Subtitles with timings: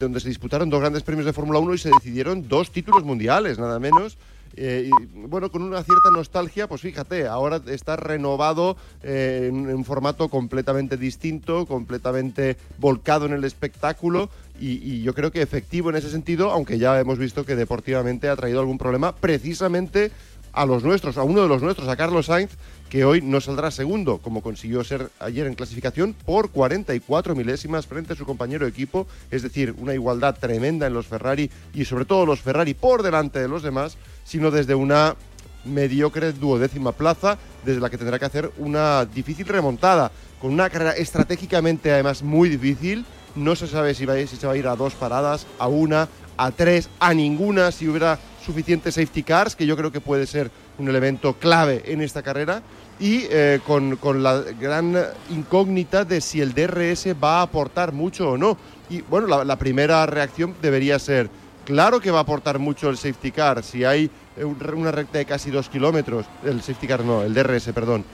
[0.00, 3.60] donde se disputaron dos grandes premios de Fórmula 1 y se decidieron dos títulos mundiales,
[3.60, 4.18] nada menos.
[4.56, 9.84] Eh, y, bueno, con una cierta nostalgia, pues fíjate, ahora está renovado eh, en, un
[9.84, 14.30] formato completamente distinto, completamente volcado en el espectáculo
[14.60, 18.28] y, y yo creo que efectivo en ese sentido, aunque ya hemos visto que deportivamente
[18.28, 20.10] ha traído algún problema precisamente
[20.54, 22.52] a los nuestros, a uno de los nuestros, a Carlos Sainz,
[22.88, 28.12] que hoy no saldrá segundo, como consiguió ser ayer en clasificación, por 44 milésimas frente
[28.12, 32.04] a su compañero de equipo, es decir, una igualdad tremenda en los Ferrari y sobre
[32.04, 35.16] todo los Ferrari por delante de los demás, sino desde una
[35.64, 40.92] mediocre duodécima plaza, desde la que tendrá que hacer una difícil remontada, con una carrera
[40.92, 45.46] estratégicamente además muy difícil, no se sabe si, se va a ir a dos paradas,
[45.58, 50.00] a una, a tres, a ninguna, si hubiera suficientes safety cars, que yo creo que
[50.00, 52.62] puede ser un elemento clave en esta carrera,
[53.00, 54.96] y eh, con, con, la gran
[55.30, 58.56] incógnita de si el DRS va a aportar mucho o no.
[58.88, 61.28] Y bueno, la, la, primera reacción debería ser,
[61.64, 64.10] claro que va a aportar mucho el safety car, si hay
[64.42, 68.04] una recta de casi dos kilómetros, el safety car no, el DRS, perdón,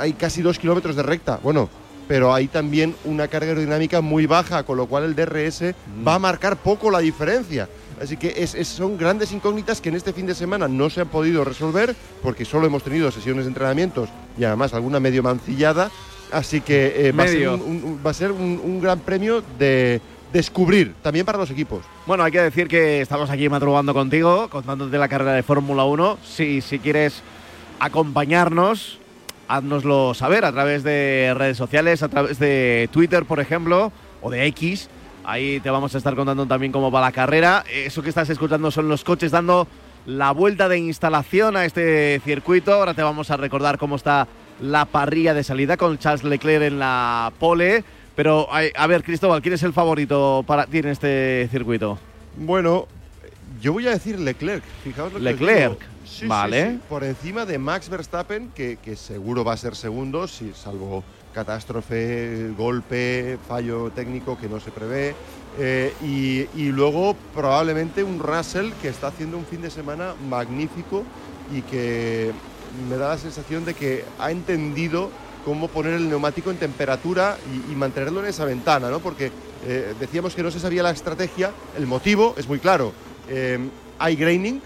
[0.00, 1.68] hay casi dos kilómetros de recta, bueno,
[2.08, 6.06] pero hay también una carga aerodinámica muy baja, con lo cual el DRS mm.
[6.06, 7.68] va a marcar poco la diferencia.
[8.02, 11.02] Así que es, es, son grandes incógnitas que en este fin de semana no se
[11.02, 15.90] han podido resolver porque solo hemos tenido sesiones de entrenamientos y además alguna medio mancillada.
[16.32, 19.42] Así que eh, va, a ser, un, un, va a ser un, un gran premio
[19.58, 20.00] de,
[20.32, 21.84] descubrir también para los equipos.
[22.06, 26.18] Bueno, hay que decir que estamos aquí madrugando contigo, contándote la carrera de Fórmula 1.
[26.24, 27.22] Si, si quieres
[27.78, 28.98] acompañarnos,
[29.46, 33.92] háznoslo saber a través de redes sociales, a través de Twitter, por ejemplo,
[34.22, 34.88] o de X.
[35.24, 37.64] Ahí te vamos a estar contando también cómo va la carrera.
[37.72, 39.68] Eso que estás escuchando son los coches dando
[40.06, 42.72] la vuelta de instalación a este circuito.
[42.72, 44.26] Ahora te vamos a recordar cómo está
[44.60, 47.84] la parrilla de salida con Charles Leclerc en la pole.
[48.16, 51.98] Pero a ver, Cristóbal, ¿quién es el favorito para ti en este circuito?
[52.36, 52.86] Bueno,
[53.60, 54.64] yo voy a decir Leclerc.
[54.82, 55.78] Fijaos lo que Leclerc.
[56.04, 56.64] Sí, vale.
[56.64, 56.80] Sí, sí.
[56.88, 62.50] Por encima de Max Verstappen, que, que, seguro va a ser segundo, si, salvo catástrofe,
[62.56, 65.14] golpe, fallo técnico que no se prevé.
[65.58, 71.04] Eh, y, luego probablemente un Russell que está haciendo un fin de semana magnífico
[71.54, 72.32] y que
[72.88, 75.10] me da la sensación de que ha entendido
[75.44, 79.00] cómo poner el neumático en temperatura y, y mantenerlo en esa ventana, ¿no?
[79.00, 79.30] Porque
[79.64, 82.92] eh, decíamos que no se sabía la estrategia, el motivo es muy claro.
[83.28, 83.58] Eh,
[83.98, 84.60] hay graining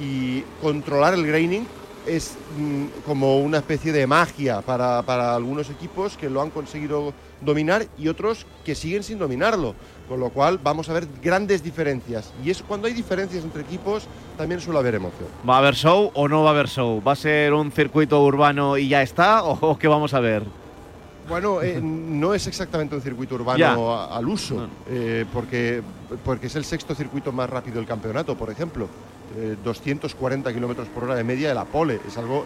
[0.00, 1.66] y controlar el graining
[2.06, 7.12] es mm, como una especie de magia para, para, algunos equipos que lo han conseguido
[7.40, 9.74] dominar y otros que siguen sin dominarlo.
[10.08, 12.32] Con lo cual vamos a ver grandes diferencias.
[12.44, 15.28] Y es cuando hay diferencias entre equipos también suele haber emoción.
[15.48, 17.02] ¿Va a haber show o no va a haber show?
[17.02, 19.42] ¿Va a ser un circuito urbano y ya está?
[19.44, 20.42] ¿O, o qué vamos a ver?
[21.28, 24.68] Bueno, eh, no es exactamente un circuito urbano al uso, no.
[24.88, 25.82] eh, porque,
[26.24, 28.88] porque es el sexto circuito más rápido del campeonato, por ejemplo.
[29.36, 32.44] Eh, 240 kilómetros por hora de media de la pole, es algo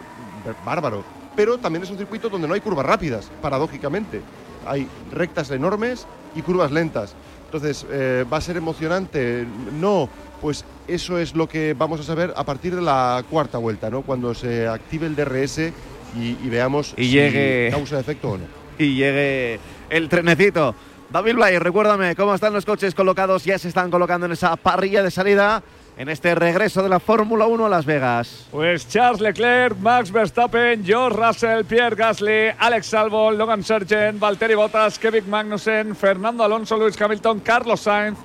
[0.65, 1.05] bárbaro.
[1.35, 4.21] Pero también es un circuito donde no hay curvas rápidas, paradójicamente.
[4.67, 7.15] Hay rectas enormes y curvas lentas.
[7.47, 9.47] Entonces, eh, ¿va a ser emocionante?
[9.79, 10.09] No,
[10.41, 14.03] pues eso es lo que vamos a saber a partir de la cuarta vuelta, ¿no?
[14.03, 17.69] Cuando se active el DRS y, y veamos y si llegue...
[17.71, 18.45] causa efecto o no.
[18.79, 19.59] Y llegue
[19.89, 20.75] el trenecito.
[21.11, 25.03] David Blay, recuérdame cómo están los coches colocados, ya se están colocando en esa parrilla
[25.03, 25.63] de salida
[25.97, 28.47] en este regreso de la Fórmula 1 a Las Vegas.
[28.51, 34.99] Pues Charles Leclerc, Max Verstappen, George Russell, Pierre Gasly, Alex Albon, Logan Sargent, Valtteri Bottas,
[34.99, 38.19] Kevin Magnussen, Fernando Alonso, Lewis Hamilton, Carlos Sainz,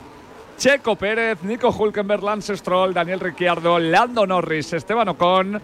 [0.58, 5.62] Checo Pérez, Nico Hulkenberg, Lance Stroll, Daniel Ricciardo, Lando Norris, Esteban Ocon,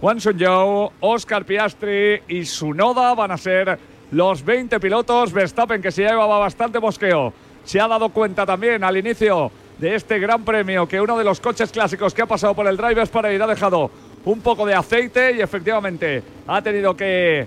[0.00, 3.78] Juan Zhou, Oscar Piastri y Sunoda van a ser
[4.10, 5.32] los 20 pilotos.
[5.32, 7.32] Verstappen, que se llevaba bastante mosqueo,
[7.64, 11.40] se ha dado cuenta también al inicio de este gran premio que uno de los
[11.40, 13.90] coches clásicos que ha pasado por el Drivers Parade ha dejado
[14.24, 17.46] un poco de aceite y efectivamente ha tenido que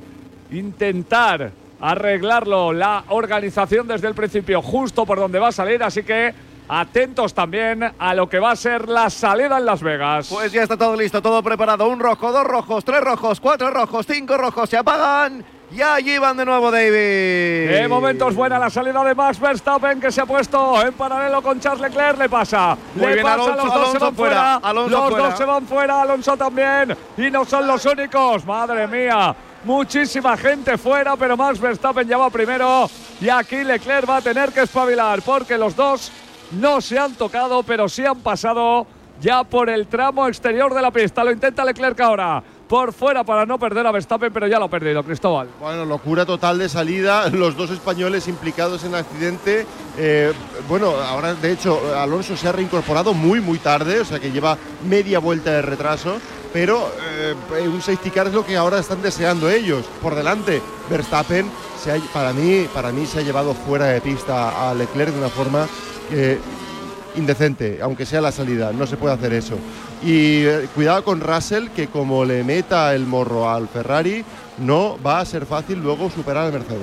[0.52, 1.52] intentar
[1.82, 6.34] arreglarlo la organización desde el principio justo por donde va a salir, así que
[6.68, 10.30] atentos también a lo que va a ser la salida en Las Vegas.
[10.32, 14.06] Pues ya está todo listo, todo preparado, un rojo, dos rojos, tres rojos, cuatro rojos,
[14.06, 16.92] cinco rojos, se apagan y allí van de nuevo, David.
[16.92, 21.42] De momento es buena la salida de Max Verstappen que se ha puesto en paralelo
[21.42, 22.18] con Charles Leclerc.
[22.18, 22.76] Le pasa.
[22.96, 23.36] Muy le bien, pasa.
[23.36, 24.56] Alonso, los dos Alonso se van fuera, fuera.
[24.56, 25.30] Alonso los fuera.
[25.30, 26.02] dos se van fuera.
[26.02, 26.98] Alonso también.
[27.18, 28.46] Y no son los únicos.
[28.46, 29.36] Madre mía.
[29.64, 32.90] Muchísima gente fuera, pero Max Verstappen ya va primero.
[33.22, 36.12] Y aquí Leclerc va a tener que espabilar porque los dos
[36.52, 38.88] no se han tocado, pero sí han pasado
[39.22, 41.24] ya por el tramo exterior de la pista.
[41.24, 42.42] Lo intenta Leclerc ahora.
[42.70, 45.50] Por fuera para no perder a Verstappen, pero ya lo ha perdido, Cristóbal.
[45.60, 47.28] Bueno, locura total de salida.
[47.32, 49.66] Los dos españoles implicados en el accidente.
[49.98, 50.32] Eh,
[50.70, 54.56] bueno, ahora de hecho Alonso se ha reincorporado muy, muy tarde, o sea que lleva
[54.88, 56.20] media vuelta de retraso.
[56.54, 57.36] Pero eh,
[57.68, 59.86] un safety car es lo que ahora están deseando ellos.
[60.02, 61.50] Por delante, Verstappen,
[61.84, 65.20] se ha- para, mí, para mí se ha llevado fuera de pista a Leclerc de
[65.20, 65.68] una forma
[66.10, 66.40] que
[67.20, 69.56] indecente, aunque sea la salida, no se puede hacer eso.
[70.04, 74.24] Y eh, cuidado con Russell, que como le meta el morro al Ferrari,
[74.58, 76.82] no va a ser fácil luego superar al Mercedes.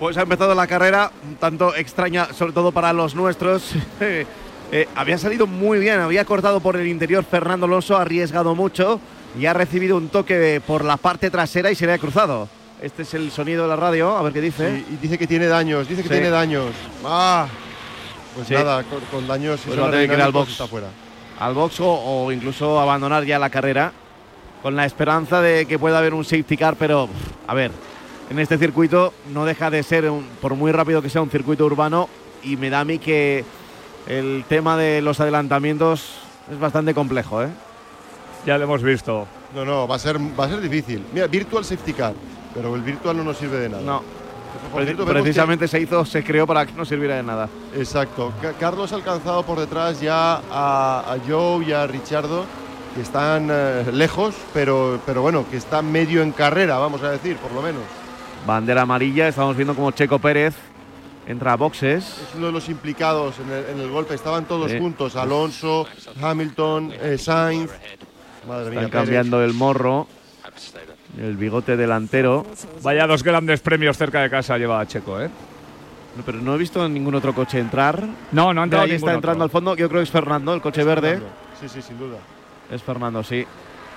[0.00, 3.72] Pues ha empezado la carrera un tanto extraña, sobre todo para los nuestros.
[4.70, 9.00] Eh, había salido muy bien, había cortado por el interior Fernando Alonso, ha arriesgado mucho
[9.40, 12.50] y ha recibido un toque por la parte trasera y se le ha cruzado.
[12.82, 14.84] Este es el sonido de la radio, a ver qué dice.
[14.90, 16.14] Y, y dice que tiene daños, dice que Sí.
[16.16, 16.66] tiene daños.
[17.02, 17.46] Ah,
[18.34, 18.54] pues Sí.
[18.54, 20.50] nada, con, con daños Pues va a tener que ir al box.
[20.52, 20.88] está fuera.
[21.38, 23.92] Al box o, o incluso abandonar ya la carrera
[24.62, 27.08] con la esperanza de que pueda haber un safety car, pero
[27.46, 27.70] a ver,
[28.30, 31.64] en este circuito no deja de ser, un- por muy rápido que sea, un circuito
[31.64, 32.08] urbano
[32.42, 33.44] y me da a mí que
[34.06, 36.14] el tema de los adelantamientos
[36.50, 37.48] es bastante complejo, ¿eh?
[38.46, 39.26] Ya lo hemos visto.
[39.54, 41.04] No, no, va a ser, va a ser difícil.
[41.12, 42.14] Mira, virtual safety car,
[42.54, 43.82] pero el virtual no nos sirve de nada.
[43.82, 44.02] No,
[44.84, 47.48] Cierto, que- precisamente se hizo, se creó para que no sirviera de nada.
[47.74, 48.32] Exacto.
[48.42, 52.44] Ca- Carlos ha alcanzado por detrás ya a, a Joe y a Richardo,
[52.94, 57.36] que están eh, lejos, pero, pero bueno, que están medio en carrera, vamos a decir,
[57.36, 57.82] por lo menos.
[58.46, 60.54] Bandera amarilla, estamos viendo como Checo Pérez
[61.26, 62.04] entra a boxes.
[62.04, 64.14] Es uno de los implicados en el, en el golpe.
[64.14, 64.78] Estaban todos Sí.
[64.78, 65.86] juntos, Alonso,
[66.22, 67.70] Hamilton, eh, Sainz.
[68.48, 68.90] Madre mía, Están Pérez.
[68.90, 70.06] cambiando el morro,
[71.16, 72.46] el bigote delantero.
[72.82, 75.30] Vaya dos grandes premios cerca de casa lleva Checo, ¿eh?
[76.16, 78.04] No, pero no he visto ningún otro coche entrar.
[78.32, 79.76] No, no ha entrado Ahí está entrando al fondo.
[79.76, 81.20] Yo creo que es Fernando, el coche verde.
[81.60, 82.18] Sí, sí, sin duda.
[82.70, 83.44] Es Fernando, sí.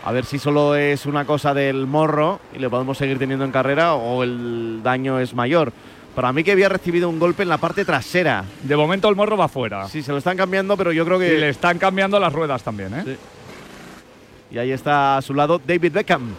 [0.04, 3.52] A ver si solo es una cosa del morro y le podemos seguir teniendo en
[3.52, 5.72] carrera o el daño es mayor.
[6.16, 8.44] Para mí que había recibido un golpe en la parte trasera.
[8.64, 9.88] De momento el morro va fuera.
[9.88, 11.38] Sí, se lo están cambiando, pero yo creo Y que...
[11.38, 13.04] le están cambiando las ruedas también, ¿eh?
[13.06, 13.18] Sí.
[14.52, 16.34] Y ahí está a su lado David Beckham,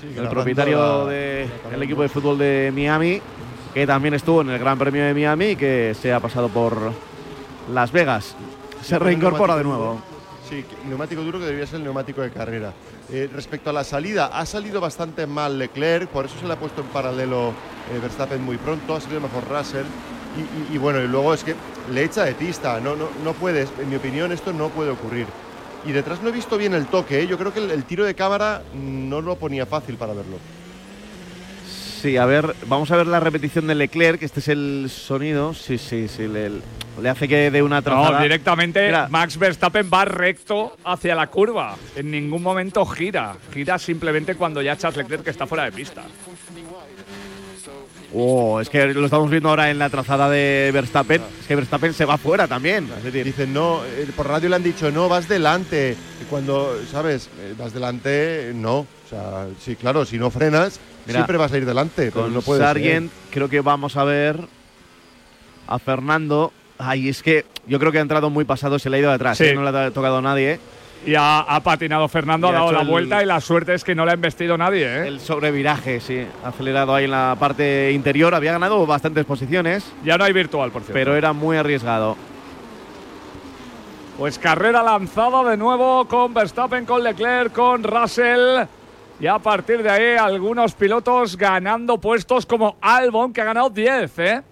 [0.00, 1.48] Sí, el propietario del
[1.78, 3.20] la- equipo de fútbol de Miami,
[3.74, 6.92] que también estuvo en el Gran Premio de Miami y que se ha pasado por
[7.72, 8.34] Las Vegas.
[8.82, 10.00] Se reincorpora de nuevo.
[10.48, 12.72] Sí, neumático duro que debería ser el neumático de carrera.
[13.12, 16.56] Eh, respecto a la salida, ha salido bastante mal Leclerc, por eso se le ha
[16.56, 17.50] puesto en paralelo
[17.92, 19.84] eh, Verstappen muy pronto, ha salido mejor Russell.
[20.36, 21.54] Y, y- y bueno, y luego es que
[21.92, 25.26] le echa de pista, no, no, no puedes, en mi opinión esto no puede ocurrir.
[25.86, 27.26] Y detrás no he visto bien el toque, ¿eh?
[27.26, 30.36] yo creo que el, el tiro de cámara no lo ponía fácil para verlo.
[32.00, 35.52] Sí, a ver, vamos a ver la repetición de Leclerc, este es el sonido.
[35.52, 36.50] Sí, sí, sí, le,
[37.00, 38.18] le hace que dé una trazada.
[38.18, 39.08] No, directamente Mira.
[39.10, 41.76] Max Verstappen va recto hacia la curva.
[41.96, 43.36] En ningún momento gira.
[43.52, 46.02] Gira simplemente cuando ya Charles Leclerc que está fuera de pista.
[48.12, 51.22] Oh, es que lo estamos viendo ahora en la trazada de Verstappen.
[51.40, 52.88] Es que Verstappen se va fuera también.
[52.98, 55.96] Es decir, Dicen, no, eh, por radio le han dicho, no, vas delante.
[56.20, 57.28] Y cuando, ¿sabes?
[57.40, 58.78] Eh, vas delante, no.
[58.78, 62.10] O sea, sí, claro, si no frenas, Mira, siempre vas a ir delante.
[62.10, 64.36] Pero con no puede Sargent creo que vamos a ver
[65.66, 66.52] a Fernando.
[66.78, 69.38] Ay, es que yo creo que ha entrado muy pasado, se le ha ido detrás.
[69.38, 69.44] Sí.
[69.44, 69.54] ¿eh?
[69.54, 70.58] No le ha tocado a nadie.
[71.06, 73.94] Y ha, ha patinado Fernando, ha dado la el- vuelta y la suerte es que
[73.94, 75.08] no le ha embestido nadie, ¿eh?
[75.08, 76.26] El sobreviraje, sí.
[76.44, 78.34] Ha acelerado ahí en la parte interior.
[78.34, 80.94] Había ganado bastantes posiciones, Ya no hay virtual, por cierto.
[80.94, 82.16] pero era muy arriesgado.
[84.18, 88.66] Pues carrera lanzada de nuevo con Verstappen, con Leclerc, con Russell.
[89.18, 94.18] Y a partir de ahí, algunos pilotos ganando puestos como Albon, que ha ganado 10,
[94.18, 94.42] ¿eh?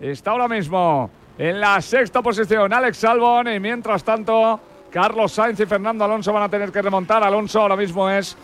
[0.00, 3.48] Está ahora mismo en la sexta posición Alex Albon.
[3.54, 4.60] Y mientras tanto,
[4.96, 7.22] Carlos Sainz y Fernando Alonso van a tener que remontar.
[7.22, 8.34] Alonso ahora mismo es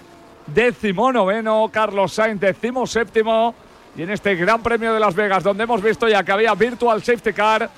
[0.47, 3.54] décimo noveno, Carlos Sainz décimo séptimo.
[3.97, 7.02] Y en este Gran Premio de Las Vegas, donde hemos visto ya que había Virtual
[7.02, 7.71] Safety Car,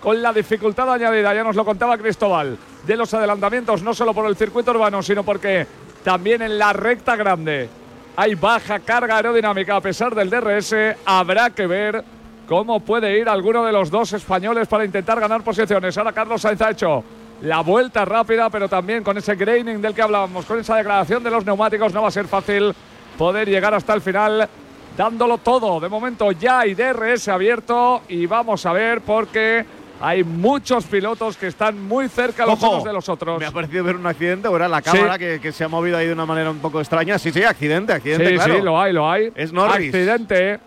[0.00, 2.56] con la dificultad añadida, ya nos lo contaba Cristóbal,
[2.86, 5.66] de los adelantamientos, no solo por el circuito urbano, sino porque
[6.04, 7.68] también en la recta grande
[8.14, 10.72] hay baja carga aerodinámica a pesar del DRS.
[11.04, 12.04] Habrá que ver
[12.46, 15.98] cómo puede ir alguno de los dos españoles para intentar ganar posiciones.
[15.98, 17.04] Ahora Carlos Sainz ha hecho
[17.42, 21.30] la vuelta rápida, pero también con ese graining del que hablábamos, con esa degradación de
[21.30, 22.74] los neumáticos, no va a ser fácil
[23.16, 24.48] poder llegar hasta el final
[24.96, 25.80] dándolo todo.
[25.80, 29.64] De momento ya hay DRS abierto y vamos a ver porque
[30.02, 33.38] hay muchos pilotos que están muy cerca los Ojo, unos de los otros.
[33.38, 34.90] Me ha parecido ver un accidente, o era la Sí.
[34.90, 37.18] cámara que, que se ha movido ahí de una manera un poco extraña.
[37.18, 38.54] Sí, sí, accidente, accidente, Sí, claro.
[38.56, 39.30] sí, lo hay, lo hay.
[39.34, 39.88] Es Norris.
[39.94, 40.58] Accidente.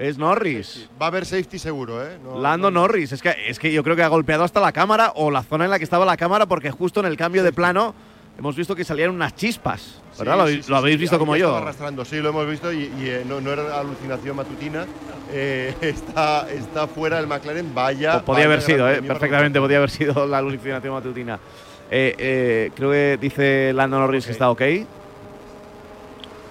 [0.00, 0.88] Es Norris.
[1.00, 2.16] Va a haber safety seguro, ¿eh?
[2.24, 3.12] No- Lando no- Norris.
[3.12, 5.64] Es que, es que yo creo que ha golpeado hasta la cámara o la zona
[5.66, 7.94] en la que estaba la cámara porque justo en el cambio de plano
[8.38, 10.00] hemos visto que salían unas chispas.
[10.12, 10.38] Sí, ¿Verdad?
[10.38, 11.54] lo, sí, habéis- sí, lo habéis visto como yo.
[11.54, 14.86] arrastrando, sí, lo hemos visto y, y, eh, no, no era alucinación matutina.
[15.32, 18.20] Eh, está, está fuera el McLaren, vaya.
[18.20, 19.02] Po- podía vaya haber sido, ¿eh?
[19.02, 21.38] perfectamente podía haber sido la alucinación matutina.
[21.90, 24.62] Creo que dice Lando Norris que está ok.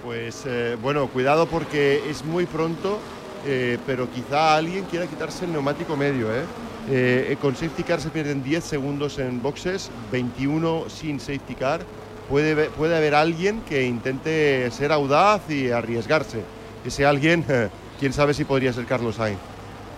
[0.04, 0.46] Pues
[0.82, 2.98] bueno, cuidado porque es muy pronto,
[3.46, 6.26] eh, pero quizá alguien quiera quitarse el neumático medio.
[6.34, 6.42] ¿eh?
[6.90, 11.80] Eh, con safety car se pierden 10 segundos en boxes, 21 sin safety car.
[12.28, 16.42] Puede, puede haber alguien que intente ser audaz y arriesgarse.
[16.84, 17.44] Ese alguien,
[18.00, 19.38] quién sabe si podría ser Carlos Sainz.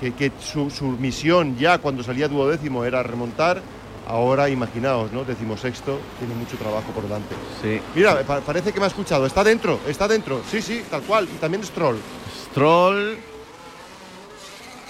[0.01, 3.61] Que, que su, su misión ya cuando salía duodécimo era remontar.
[4.05, 5.23] Ahora imaginaos, ¿no?
[5.25, 7.37] Decimosexto, tiene mucho trabajo por delante.
[7.63, 7.81] Sí.
[7.95, 9.25] Mira, pa- parece que me ha escuchado.
[9.27, 10.41] Está dentro, está dentro.
[10.51, 11.29] Sí, sí, tal cual.
[11.33, 11.99] Y también Stroll.
[12.51, 13.17] Stroll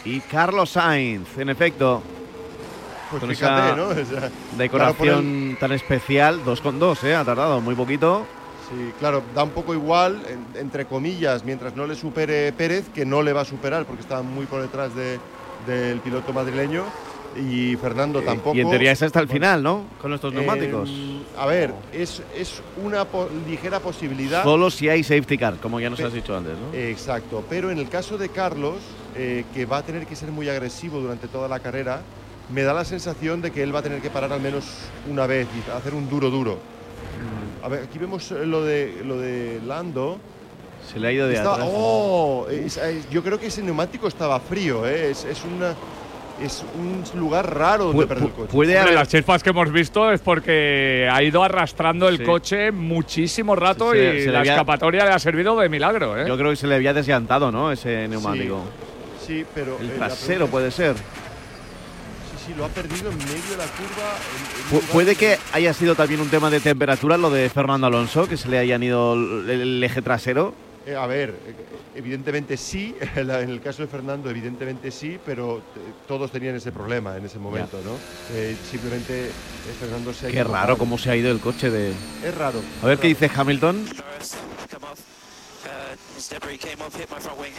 [0.04, 2.02] y Carlos Sainz, en efecto.
[3.10, 3.88] Pues Con fíjate, esa ¿no?
[3.88, 7.14] O sea, Decoración tan especial, 2 con 2, ¿eh?
[7.14, 8.24] Ha tardado muy poquito.
[8.70, 13.04] sí, claro, da un poco igual, en- entre comillas, mientras no le supere Pérez, que
[13.04, 15.18] no le va a superar porque está muy por detrás de-
[15.66, 16.84] del piloto madrileño.
[17.34, 18.54] Y Fernando Eh, tampoco.
[18.56, 19.84] Y en teoría es hasta el final, ¿no?
[20.02, 20.90] Con estos neumáticos.
[20.90, 24.42] eh, a ver, es, es una po- ligera posibilidad.
[24.42, 26.76] Solo si hay safety car, como ya nos Pe- has dicho antes, ¿no?
[26.78, 28.76] Exacto, pero en el caso de Carlos,
[29.16, 32.00] eh, que va a tener que ser muy agresivo durante toda la carrera,
[32.52, 34.64] me da la sensación de que él va a tener que parar al menos
[35.10, 36.58] una vez y hacer un duro duro.
[37.62, 40.18] A ver, aquí vemos eh, lo de, lo de Lando.
[40.92, 41.68] Se le ha ido de Estaba- atrás.
[41.72, 42.46] ¡Oh!
[42.50, 45.10] Es- es- yo creo que ese neumático estaba frío, ¿eh?
[45.12, 45.74] es, es una,
[46.44, 48.48] es un lugar raro donde Pu- perder el coche.
[48.52, 48.94] puede haber.
[48.94, 52.24] las chispas que hemos visto es porque ha ido arrastrando el Sí.
[52.24, 56.18] coche muchísimo rato Se- y se le la había- escapatoria le ha servido de milagro.
[56.20, 56.24] ¿eh?
[56.26, 57.70] Yo creo que se le había desllantado, ¿no?
[57.70, 58.58] Ese neumático.
[59.26, 59.78] Sí, pero.
[59.80, 60.96] El eh, trasero puede ser.
[60.96, 64.16] Sí, sí, lo ha perdido en medio de la curva.
[64.70, 68.28] en- en puede que haya sido también un tema de temperatura lo de Fernando Alonso,
[68.28, 70.54] que se le hayan ido el, el eje trasero.
[70.84, 71.54] Eh, a ver, eh,
[71.94, 75.62] evidentemente sí, en el caso de Fernando evidentemente sí, pero eh,
[76.08, 77.92] todos tenían ese problema en ese momento, ¿no?
[78.36, 79.30] Eh, simplemente
[79.78, 81.90] Fernando se ha Qué raro cómo se ha ido el coche de.
[82.24, 82.60] Es raro.
[82.82, 83.20] A ver es qué raro.
[83.20, 83.86] dice Hamilton.
[83.86, 84.34] First,
[84.72, 84.98] come off.
[85.64, 85.81] Uh, as
[86.30, 87.52] debris came off, hit my front wing.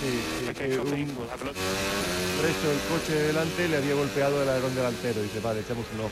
[0.00, 0.90] Sí, sí, Okay, que copy.
[1.02, 1.54] un We'll have a look.
[2.42, 5.22] resto del coche de delante le había golpeado el alerón delantero.
[5.22, 6.10] Dice, vale, echamos un ojo.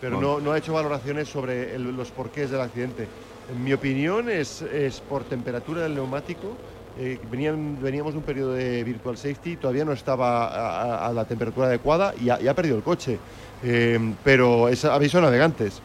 [0.00, 0.34] Pero Bueno.
[0.34, 3.08] no, no ha hecho valoraciones sobre el- los porqués del accidente.
[3.50, 6.56] En mi opinión es, es por temperatura del neumático.
[6.98, 11.12] Eh, venían, veníamos de un periodo de virtual safety, todavía no estaba a, a- a
[11.12, 13.18] la temperatura adecuada y ha, y ha perdido el coche.
[13.62, 15.80] Eh, pero es aviso a navegantes.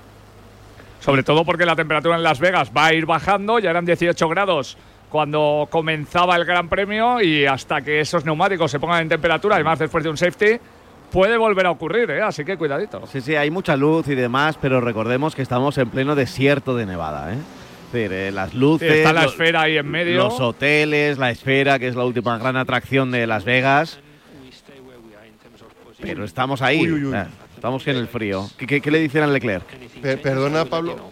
[1.00, 4.30] Sobre todo porque la temperatura en Las Vegas va a ir bajando, ya eran 18
[4.30, 4.78] grados
[5.14, 9.64] cuando comenzaba el Gran Premio y hasta que esos neumáticos se pongan en temperatura, y
[9.64, 10.58] más después de un safety,
[11.12, 12.24] puede volver a ocurrir, ¿eh?
[12.24, 13.06] así que cuidadito.
[13.06, 16.88] Sí, sí, hay mucha luz y demás, pero recordemos que estamos en pleno desierto de
[16.88, 17.38] Nevada, ¿eh?
[17.86, 20.18] Es decir, eh, las Sí, luces, está la lo- esfera ahí en medio.
[20.18, 24.00] los hoteles, la esfera, que es la última gran atracción de Las Vegas,
[26.02, 27.16] pero estamos ahí, Uy, uy, uy.
[27.16, 28.50] eh, estamos en el frío.
[28.58, 29.64] ¿Qué, qué- qué le dicen a Leclerc?
[30.24, 31.12] Perdona, Pablo.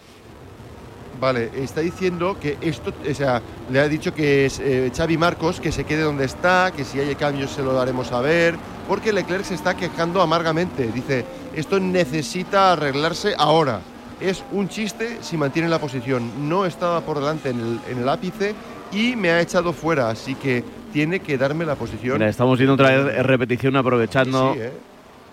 [1.22, 5.60] Vale, está diciendo que esto, o sea, le ha dicho que es eh, Xavi Marcos
[5.60, 8.56] que se quede donde está, que si hay cambios se lo daremos saber,
[8.88, 10.92] porque Leclerc se está quejando amargamente.
[10.92, 11.24] Dice,
[11.56, 13.82] esto necesita arreglarse ahora.
[14.20, 16.50] Es un chiste si mantiene la posición.
[16.50, 18.56] No estaba por delante en el, en el ápice
[18.92, 22.18] y me ha echado fuera, así que tiene que darme la posición.
[22.18, 24.72] Mira, estamos viendo otra vez repetición aprovechando Sí, ¿eh?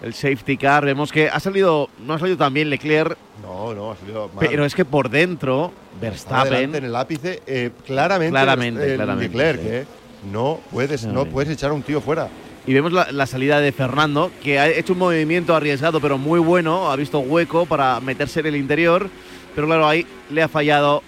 [0.02, 0.84] El safety car.
[0.84, 4.46] Vemos que ha salido, no ha salido tan bien Leclerc, No, no, ha salido mal.
[4.48, 9.60] pero es que por dentro adelante en Verstappen el ápice, eh, claramente, Claramente, claramente, Leclerc,
[9.62, 9.68] sí.
[9.70, 9.84] eh.
[10.32, 12.28] No puedes, no puedes echar a un tío fuera.
[12.66, 16.40] y vemos la, la salida de Fernando, que ha hecho un movimiento arriesgado pero muy
[16.40, 19.08] bueno, ha visto hueco para meterse en el interior,
[19.54, 21.02] pero claro, ahí le ha fallado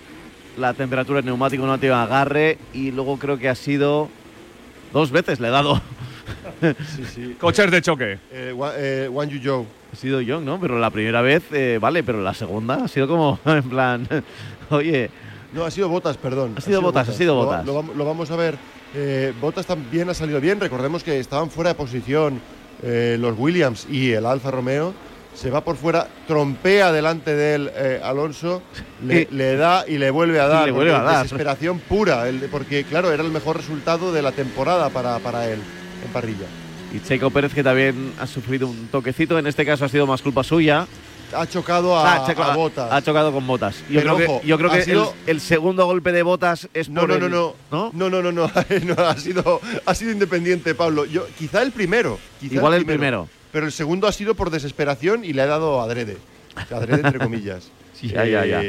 [0.56, 4.08] la temperatura del neumático, no ha tenido agarre y luego creo que ha sido
[4.92, 5.80] dos veces le he dado.
[6.96, 7.36] Sí, sí.
[7.38, 8.18] Coches de choque.
[8.32, 9.66] Eh, Wa- eh, Wang Yuzhou.
[9.92, 10.60] Ha sido Young, ¿no?
[10.60, 14.06] Pero la primera vez, eh, vale, pero la segunda ha sido como en plan,
[14.70, 15.10] oye,
[15.52, 16.54] No, ha sido Botas, perdón.
[16.56, 17.66] Ha sido Bottas, ha sido Lo- Bottas.
[17.66, 18.56] Lo, vam- lo vamos a ver.
[18.94, 20.60] Eh, Botas también ha salido bien.
[20.60, 22.40] Recordemos que estaban fuera de posición
[22.82, 24.94] eh, los Williams y el Alfa Romeo.
[25.34, 28.62] Se va por fuera, trompea delante de él eh, Alonso,
[29.04, 30.66] le, le da y le vuelve a dar.
[30.66, 31.22] le vuelve porque a dar.
[31.22, 35.60] Desesperación pura, el- porque claro, era el mejor resultado de la temporada para, para él
[36.04, 36.46] en parrilla.
[36.92, 40.22] y Checo Pérez que también ha sufrido un toquecito, en este caso ha sido más
[40.22, 40.86] culpa suya.
[41.32, 42.88] Ha chocado a, Ah, Checo a ha- Botas.
[42.92, 43.76] Ha chocado con botas.
[43.88, 46.24] Yo Pero creo ojo, que, yo creo ha que sido- el, el segundo golpe de
[46.24, 47.90] botas es No, por no, el- no, no, ¿no?
[47.92, 48.50] no, no, no, no,
[49.06, 51.04] ha sido, ha sido independiente, Pablo.
[51.04, 53.28] Yo, quizá el primero, quizá Igual el primero.
[53.52, 56.16] pero el segundo ha sido por desesperación y le ha dado adrede,
[56.68, 57.70] adrede entre comillas.
[58.02, 58.62] Ya, ya, ya.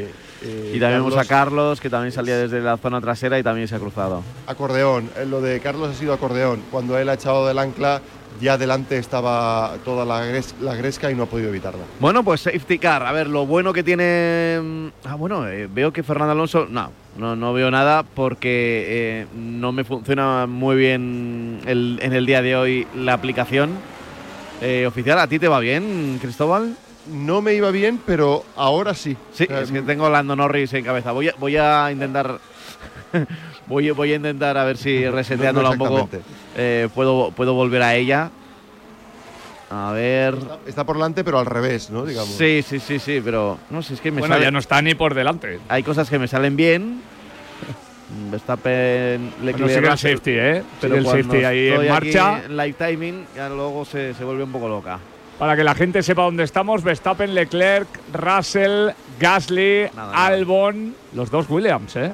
[0.44, 3.44] Eh, Y también vemos a Carlos- Carlos, que también salía desde la zona trasera y
[3.44, 4.24] también se ha cruzado.
[4.48, 5.10] Acordeón.
[5.18, 6.62] Eh, Lo de Carlos ha sido acordeón.
[6.72, 8.02] Cuando él ha echado del ancla,
[8.40, 11.82] ya delante estaba toda la, gres- la gresca y no ha podido evitarla.
[12.00, 13.04] Bueno, pues safety car.
[13.06, 14.60] A ver, lo bueno que tiene.
[14.62, 16.66] mm, Ah, bueno, eh, veo que Fernando Alonso.
[16.70, 22.26] No, no, no veo nada porque eh, no me funciona muy bien el- en el
[22.26, 23.72] día de hoy la aplicación
[24.62, 25.20] eh, oficial.
[25.20, 26.76] ¿A ti te va bien, Cristóbal?
[27.08, 29.18] No me iba bien, pero ahora sí.
[29.34, 31.12] Sí, O sea, es que tengo a Lando Norris en cabeza.
[31.12, 32.40] Voy a, voy a intentar.
[33.68, 36.10] voy, a- voy a intentar a ver si reseteándola un poco
[36.56, 38.30] eh, puedo, puedo volver a ella.
[39.70, 40.36] A ver.
[40.68, 42.06] Está por delante, pero al revés, ¿no?
[42.06, 42.36] Digamos.
[42.36, 44.82] Sí, sí, sí, sí, pero no sé, es que me Bueno, sale- ya no está
[44.82, 45.60] ni por delante.
[45.70, 47.02] hay cosas que me salen bien.
[48.30, 50.64] Verstappen, Leclerc, Bueno, sigue el safety, ¿eh?
[50.82, 52.42] pero Sigue el safety ahí en estoy aquí marcha.
[52.46, 55.00] en live timing, ya luego se, se vuelve un poco loca.
[55.42, 60.28] Para que la gente sepa dónde estamos, Verstappen, Leclerc, Russell, Gasly, Nada.
[60.28, 62.14] Albon, los dos Williams, ¿eh?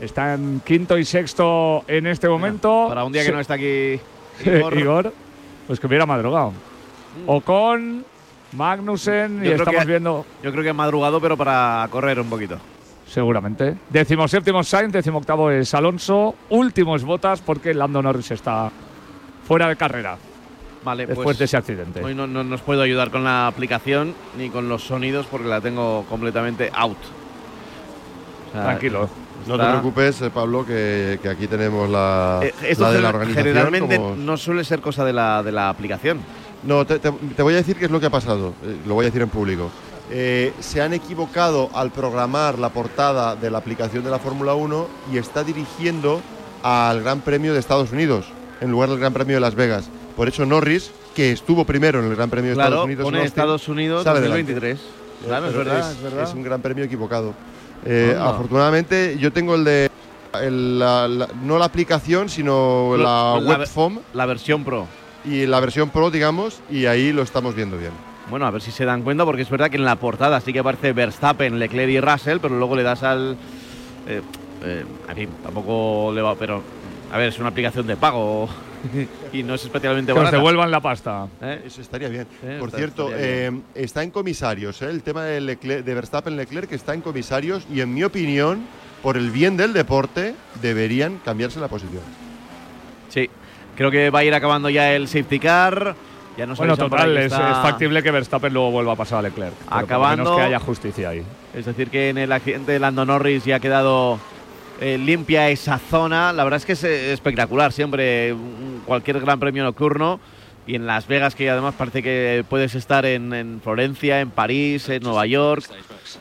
[0.00, 2.86] Están quinto y sexto en este momento.
[2.88, 4.00] Para un día que no está aquí
[4.46, 4.78] Igor.
[4.78, 5.12] Igor,
[5.66, 6.54] pues que hubiera madrugado.
[7.26, 8.06] Ocon,
[8.52, 12.30] Magnussen, Yo y estamos que- viendo, yo creo que ha madrugado, pero para correr un
[12.30, 12.56] poquito.
[13.06, 13.76] seguramente.
[13.90, 18.70] Décimo séptimo Sainz, décimo octavo es Alonso, último es Botas porque Lando Norris está
[19.46, 20.16] fuera de carrera
[20.84, 22.02] Vale, después pues de ese accidente.
[22.02, 25.60] hoy no, no nos puedo ayudar con la aplicación ni con los sonidos porque la
[25.60, 26.96] tengo completamente out.
[28.48, 29.08] O sea, Tranquilo.
[29.46, 33.08] No te preocupes, eh, Pablo, que, que aquí tenemos la, Eh, esto la de la
[33.08, 33.44] organización.
[33.44, 36.20] generalmente como- no suele ser cosa de la, de la aplicación.
[36.62, 38.54] No, te, te- te voy a decir qué es lo que ha pasado.
[38.64, 39.68] eh, lo voy a decir en público.
[40.10, 44.86] Eh, se han equivocado al programar la portada de la aplicación de la Fórmula 1
[45.12, 46.20] y está dirigiendo
[46.62, 48.26] al Gran Premio de Estados Unidos
[48.60, 49.88] en lugar del Gran Premio de Las Vegas.
[50.16, 53.18] Por eso Norris, que estuvo primero en el Gran Premio de Claro, Estados Unidos, pone
[53.18, 54.78] Austin, Estados Unidos sale 2023.
[54.78, 54.82] Eh,
[55.26, 56.24] Claro, es verdad, es, verdad.
[56.24, 57.32] es un Gran Premio equivocado.
[57.84, 59.90] Eh, afortunadamente, yo tengo el de.
[60.40, 64.86] el- la- la- no la aplicación, sino la la- webform La versión Pro.
[65.24, 67.92] y la versión Pro, digamos, y ahí lo estamos viendo bien.
[68.30, 70.52] Bueno, a ver si se dan cuenta, porque es verdad que en la portada sí
[70.52, 73.36] que aparece Verstappen, Leclerc y Russell, pero luego le das al.
[74.08, 74.22] Eh,
[74.64, 76.34] eh, en fin, tampoco le va.
[76.36, 76.62] Pero,
[77.12, 78.48] a ver, es una aplicación de pago
[79.32, 80.36] y no es especialmente Que os barata.
[80.36, 81.26] devuelvan la pasta.
[81.40, 81.62] ¿eh?
[81.66, 82.26] Eso estaría bien.
[82.42, 84.80] Eh, Por está- cierto, eh, está en comisarios.
[84.82, 88.02] eh, el tema de, Leclerc- de Verstappen Leclerc que está en comisarios y, en mi
[88.04, 88.62] opinión,
[89.02, 92.02] por el bien del deporte, deberían cambiarse la posición.
[93.08, 93.28] Sí,
[93.76, 95.94] creo que va a ir acabando ya el safety car.
[96.38, 99.18] Ya nos Bueno, total, que es, está- es factible que Verstappen luego vuelva a pasar
[99.18, 99.52] a Leclerc.
[99.54, 101.22] pero por lo Acabando- menos que haya justicia ahí.
[101.54, 104.18] Es decir, que en el accidente de Lando Norris ya ha quedado
[104.82, 106.32] eh, limpia esa zona.
[106.32, 108.34] La verdad es que es eh, espectacular siempre
[108.84, 110.18] cualquier gran premio nocturno.
[110.66, 114.88] Y en Las Vegas, que además parece que puedes estar en, en Florencia, en París,
[114.88, 115.64] en Nueva York,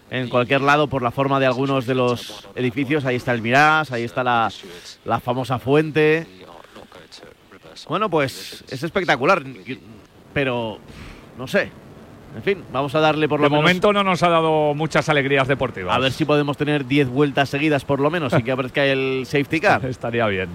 [0.09, 3.05] en cualquier lado por la forma de algunos de los edificios.
[3.05, 4.51] Ahí está el Mirage, ahí está la,
[5.05, 6.25] la famosa fuente.
[7.87, 9.43] Bueno, pues es espectacular,
[10.33, 10.79] pero
[11.37, 11.71] no sé.
[12.35, 15.09] En fin, vamos a darle por lo De menos momento no nos ha dado muchas
[15.09, 15.95] alegrías deportivas.
[15.95, 19.25] a ver si podemos tener 10 vueltas seguidas por lo menos y que aparezca el
[19.25, 19.85] safety car.
[19.85, 20.49] Estaría bien.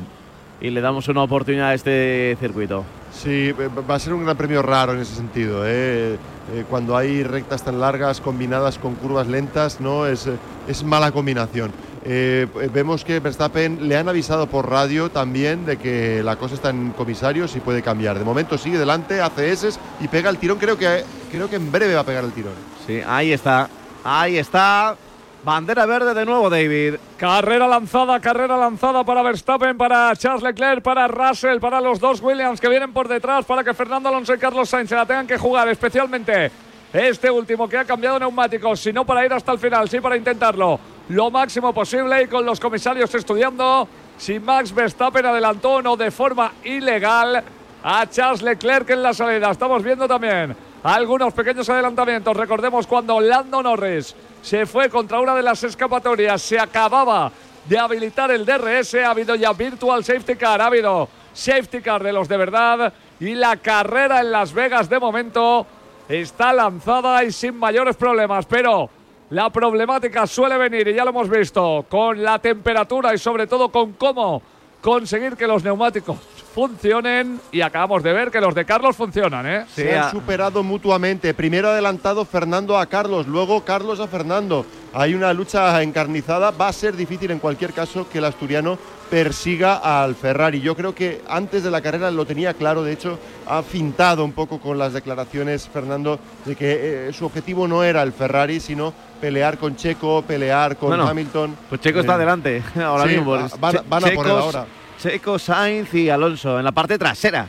[0.59, 2.83] y le damos una oportunidad a este circuito.
[3.13, 3.55] Sí, eh,
[3.89, 5.67] va a ser un gran premio raro en ese sentido.
[5.67, 6.17] ¿eh?
[6.55, 10.37] Eh, cuando hay rectas tan largas combinadas con curvas lentas, no es, eh,
[10.67, 11.73] es mala combinación.
[12.09, 16.55] Eh, eh, vemos que Verstappen le han avisado por radio también de que la cosa
[16.55, 18.17] está en comisarios y puede cambiar.
[18.17, 20.57] De momento sigue delante, hace S y pega el tirón.
[20.59, 22.53] Creo que, creo que en breve va a pegar el tirón.
[22.87, 23.69] Sí, ahí está.
[24.05, 24.97] Ahí está.
[25.43, 26.95] Bandera verde de nuevo, David.
[27.17, 32.61] Carrera lanzada, carrera lanzada para Verstappen, para Charles Leclerc, para Russell, para los dos Williams
[32.61, 35.39] que vienen por detrás, para que Fernando Alonso y Carlos Sainz se la tengan que
[35.39, 36.53] jugar, especialmente
[36.93, 40.17] este último que ha cambiado neumáticos, si no para ir hasta el final, sí para
[40.17, 43.89] intentarlo lo máximo posible y con los comisarios estudiando
[44.19, 47.43] si Max Verstappen adelantó o no de forma ilegal
[47.83, 49.51] a Charles Leclerc en la salida.
[49.51, 52.37] Estamos viendo también algunos pequeños adelantamientos.
[52.37, 57.31] Recordemos cuando Lando Norris se fue contra una de las escapatorias, se acababa
[57.69, 62.13] de habilitar el DRS, ha habido ya Virtual Safety Car, ha habido Safety Car de
[62.13, 65.67] los de verdad y la carrera en Las Vegas de momento
[66.09, 68.89] está lanzada y sin mayores problemas, pero
[69.31, 73.71] la problemática suele venir, y ya lo hemos visto, con la temperatura y sobre todo
[73.71, 74.43] con cómo
[74.81, 76.17] conseguir que los neumáticos
[76.55, 77.41] funcionen.
[77.51, 79.65] Y acabamos de ver que los de Carlos funcionan, ¿eh?
[79.75, 81.35] Se han superado mutuamente.
[81.35, 84.65] Primero adelantado Fernando a Carlos, luego Carlos a Fernando.
[84.95, 86.53] Hay una lucha encarnizada.
[86.53, 88.79] Va a ser difícil en cualquier caso que el asturiano
[89.11, 90.61] persiga al Ferrari.
[90.61, 94.33] Yo creo que antes de la carrera lo tenía claro, de hecho ha fintado un
[94.33, 98.93] poco con las declaraciones Fernando de que eh, su objetivo no era el Ferrari, sino
[99.21, 101.57] pelear con Checo, pelear con Bueno, Hamilton.
[101.69, 103.33] Pues Checo está Eh, adelante ahora sí, mismo.
[103.33, 104.67] va- van- a por él ahora.
[105.01, 107.47] Checo, Sainz y Alonso en la parte trasera.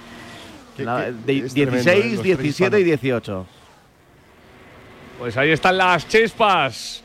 [0.75, 1.93] Que- La- que de- es tremendo, ¿eh?
[1.95, 3.01] 16, Los tres 17 y hispanos.
[3.01, 3.45] 18.
[5.19, 7.03] Pues ahí están las chispas.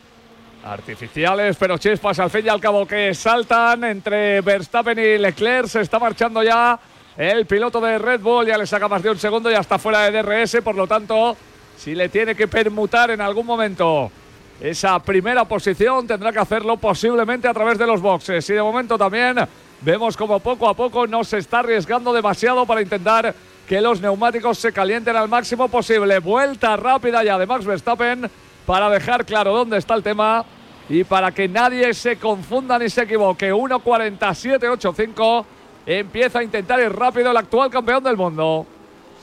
[0.64, 5.66] Artificiales, pero chispas al fin y al cabo que saltan entre Verstappen y Leclerc.
[5.66, 6.78] Se está marchando ya
[7.16, 8.46] el piloto de Red Bull.
[8.46, 10.60] Ya le saca más de un segundo, ya está fuera de DRS.
[10.62, 11.36] Por lo tanto,
[11.76, 14.12] si le tiene que permutar en algún momento
[14.60, 18.48] esa primera posición, tendrá que hacerlo posiblemente a través de los boxes.
[18.48, 19.38] Y de momento también
[19.80, 23.34] vemos como poco a poco no se está arriesgando demasiado para intentar
[23.66, 26.20] que los neumáticos se calienten al máximo posible.
[26.20, 28.30] Vuelta rápida ya de Max Verstappen
[28.66, 30.44] para dejar claro dónde está el tema
[30.88, 33.52] y para que nadie se confunda ni se equivoque.
[33.52, 35.44] 1.47.85
[35.86, 38.66] empieza a intentar ir rápido el actual campeón del mundo.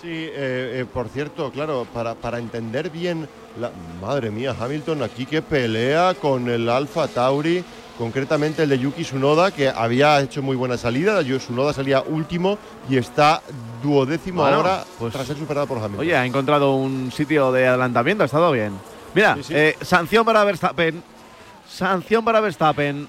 [0.02, 3.28] Sí, eh, eh, por cierto, claro, para, para entender bien,
[3.60, 3.70] la,
[4.02, 7.62] madre mía, Hamilton aquí que pelea con el Alfa Tauri,
[7.98, 12.58] concretamente el de Yuki Tsunoda, que había hecho muy buena salida, Yuki Tsunoda salía último
[12.90, 13.42] y está
[13.84, 16.00] duodécimo Bueno, ahora pues- tras ser superado por Hamilton.
[16.00, 18.72] Oye, ha encontrado un sitio de adelantamiento, ha estado bien.
[19.14, 19.54] Mira, Sí, sí.
[19.56, 21.02] eh, sanción para Verstappen.
[21.68, 23.08] Sanción para Verstappen.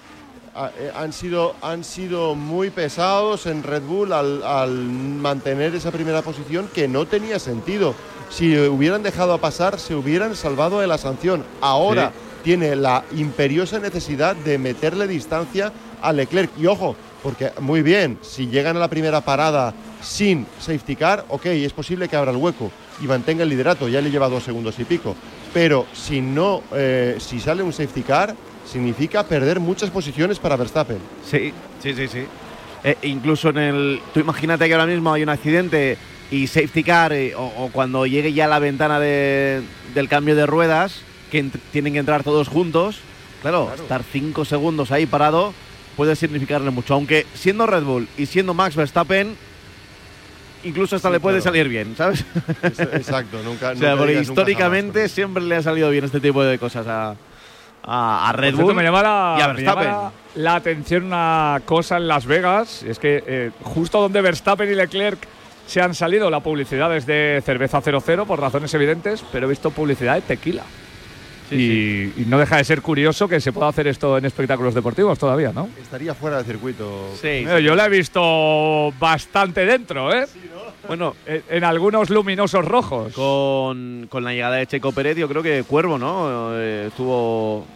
[0.55, 5.91] Ah, eh, han, sido, han sido muy pesados en Red Bull al, al mantener esa
[5.93, 7.95] primera posición que no tenía sentido.
[8.31, 11.45] Si hubieran dejado a pasar, se hubieran salvado de la sanción.
[11.61, 16.51] Ahora tiene la imperiosa necesidad de meterle distancia a Leclerc.
[16.59, 21.47] Y ojo, porque muy bien, si llegan a la primera parada sin safety car, ok,
[21.47, 24.79] es posible que abra el hueco y mantenga el liderato, ya le lleva dos segundos
[24.79, 25.15] y pico.
[25.53, 28.35] Pero si no, eh, si sale un safety car,
[28.71, 30.99] significa perder muchas posiciones para Verstappen.
[31.29, 32.25] Sí, sí, sí, sí.
[32.85, 34.01] Eh, incluso en el.
[34.15, 35.99] Tú imagínate que ahora mismo hay un accidente
[36.31, 39.63] y safety car, eh, o, o cuando llegue ya la ventana de-
[39.95, 43.01] del cambio de ruedas, que tienen que entrar todos juntos.
[43.43, 43.83] Claro, Claro.
[43.83, 45.53] estar cinco segundos ahí parado
[45.97, 46.95] puede significarle mucho.
[46.95, 49.35] Aunque siendo Red Bull y siendo Max Verstappen,
[50.65, 51.51] incluso hasta Sí, le puede claro.
[51.51, 52.25] salir bien, ¿sabes?
[52.63, 53.71] Es- Exacto, nunca.
[53.71, 55.11] o sea, nunca digas históricamente jamás.
[55.13, 57.15] siempre le ha salido bien este tipo de cosas a,
[57.83, 58.75] a, a Red Bull.
[58.75, 62.83] me llama, la, y a me llama la- la atención una cosa en Las Vegas,
[62.85, 65.19] es que eh, justo donde Verstappen y Leclerc
[65.67, 69.71] se han salido, la publicidad es de cerveza 00 por razones evidentes, pero he visto
[69.71, 70.63] publicidad de tequila.
[71.51, 75.19] Y, y no deja de ser curioso que se pueda hacer esto en espectáculos deportivos
[75.19, 75.69] todavía, ¿no?
[75.81, 77.09] Estaría fuera del circuito.
[77.21, 80.27] Sí, Mira, Yo la he visto bastante dentro, ¿eh?
[80.87, 83.13] Bueno, En, en algunos luminosos rojos.
[83.13, 86.51] con, con la llegada de Checo Pérez, yo creo que Cuervo, ¿no?
[86.55, 87.67] Eh, estuvo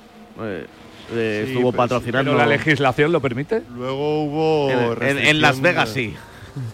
[0.41, 0.67] eh,
[1.13, 2.31] eh, Sí, estuvo pero sí, patrocinando.
[2.33, 3.63] Pero la legislación lo permite.
[3.77, 4.71] Luego hubo.
[5.03, 6.15] en, en- Las Vegas, sí.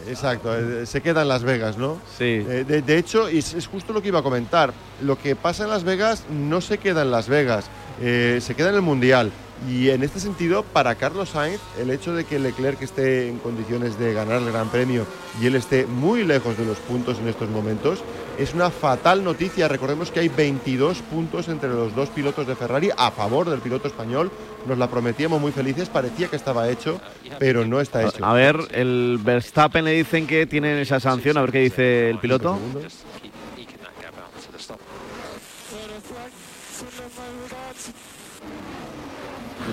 [0.09, 2.01] Exacto, eh, se queda en Las Vegas, ¿no?
[2.19, 2.25] Sí.
[2.25, 4.73] Eh, de, de hecho, y es, es justo lo que iba a comentar.
[5.03, 7.67] Lo que pasa en Las Vegas no se queda en Las Vegas,
[8.01, 9.31] eh, se queda en el Mundial.
[9.69, 13.99] Y en este sentido, para Carlos Sainz, el hecho de que Leclerc esté en condiciones
[13.99, 15.07] de ganar el Gran Premio
[15.41, 18.03] y él esté muy lejos de los puntos en estos momentos,
[18.39, 19.69] es una fatal noticia.
[19.69, 23.87] Recordemos que hay 22 puntos entre los dos pilotos de Ferrari a favor del piloto
[23.87, 24.31] español.
[24.67, 27.01] Nos la prometíamos muy felices, parecía que estaba hecho,
[27.39, 28.25] pero no está hecho.
[28.25, 32.19] A ver, el Verstappen le dicen que tienen esa sanción, a ver qué dice el
[32.19, 32.59] piloto.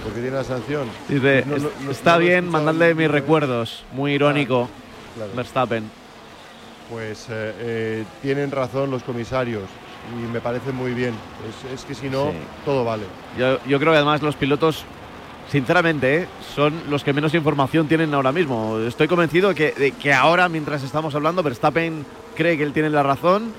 [0.08, 0.88] ¿Y por qué tiene la sanción?
[1.10, 3.22] Dice, No, no, "Es- no, está bien, mandadle mis ninguna vez".
[3.22, 3.84] recuerdos.
[3.94, 4.70] Muy irónico,
[5.16, 5.32] Claro.
[5.36, 5.90] Verstappen.
[6.90, 9.64] Pues eh, eh, tienen razón los comisarios
[10.14, 11.14] y me parece muy bien.
[11.70, 12.38] Es, es que si no, Sí.
[12.64, 13.04] todo vale.
[13.38, 14.86] Yo, yo creo que además los pilotos,
[15.52, 16.28] sinceramente, ¿eh?
[16.56, 18.80] son los que menos información tienen ahora mismo.
[18.80, 23.04] Estoy convencido que, de que ahora, mientras estamos hablando, Verstappen cree que él tiene la
[23.04, 23.52] razón.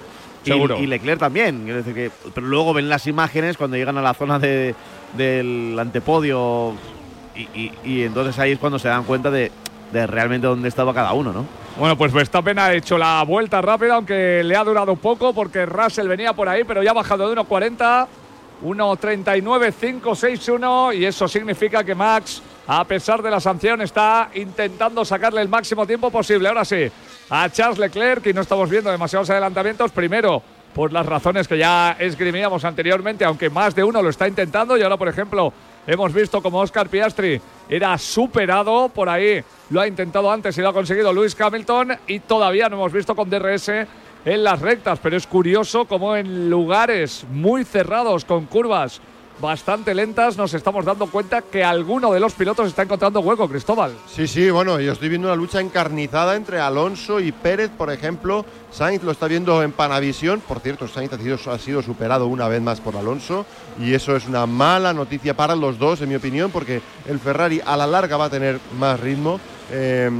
[0.44, 0.78] y- Seguro.
[0.78, 1.64] Y, Leclerc también.
[1.64, 4.74] Quiero decir que, pero luego ven las imágenes cuando llegan a la zona de-
[5.14, 6.74] del antepodio
[7.34, 9.50] y, y- entonces ahí es cuando se dan cuenta de,
[9.92, 11.44] de realmente dónde estaba cada uno, ¿no?
[11.78, 16.08] Bueno, pues Verstappen ha hecho la vuelta rápida, aunque le ha durado poco porque Russell
[16.08, 18.06] venía por ahí, pero ya ha bajado de 1.40,
[18.64, 25.48] 1.39.561 y eso significa que Max, a pesar de la sanción, está intentando sacarle el
[25.48, 26.48] máximo tiempo posible.
[26.48, 26.90] Ahora sí,
[27.30, 29.92] a Charles Leclerc y no estamos viendo demasiados adelantamientos.
[29.92, 30.42] Primero,
[30.74, 34.82] por las razones que ya esgrimíamos anteriormente, aunque más de uno lo está intentando y
[34.82, 35.52] ahora, por ejemplo,
[35.88, 39.42] Hemos visto como Oscar Piastri era superado por ahí.
[39.70, 43.16] Lo ha intentado antes y lo ha conseguido Lewis Hamilton y todavía no hemos visto
[43.16, 44.98] con DRS en las rectas.
[45.02, 49.00] Pero es curioso como en lugares muy cerrados con curvas
[49.40, 53.92] bastante lentas, nos estamos dando cuenta que alguno de los pilotos está encontrando hueco, Cristóbal.
[54.06, 58.44] Sí, sí, bueno, yo estoy viendo una lucha encarnizada entre Alonso y Pérez, por ejemplo.
[58.70, 60.40] Sainz lo está viendo en Panavisión.
[60.40, 63.46] Por cierto, Sainz ha sido, ha sido superado una vez más por Alonso.
[63.80, 67.60] Y eso es una mala noticia para los dos, en mi opinión, porque el Ferrari
[67.64, 69.40] a la larga va a tener más ritmo.
[69.70, 70.10] Eh,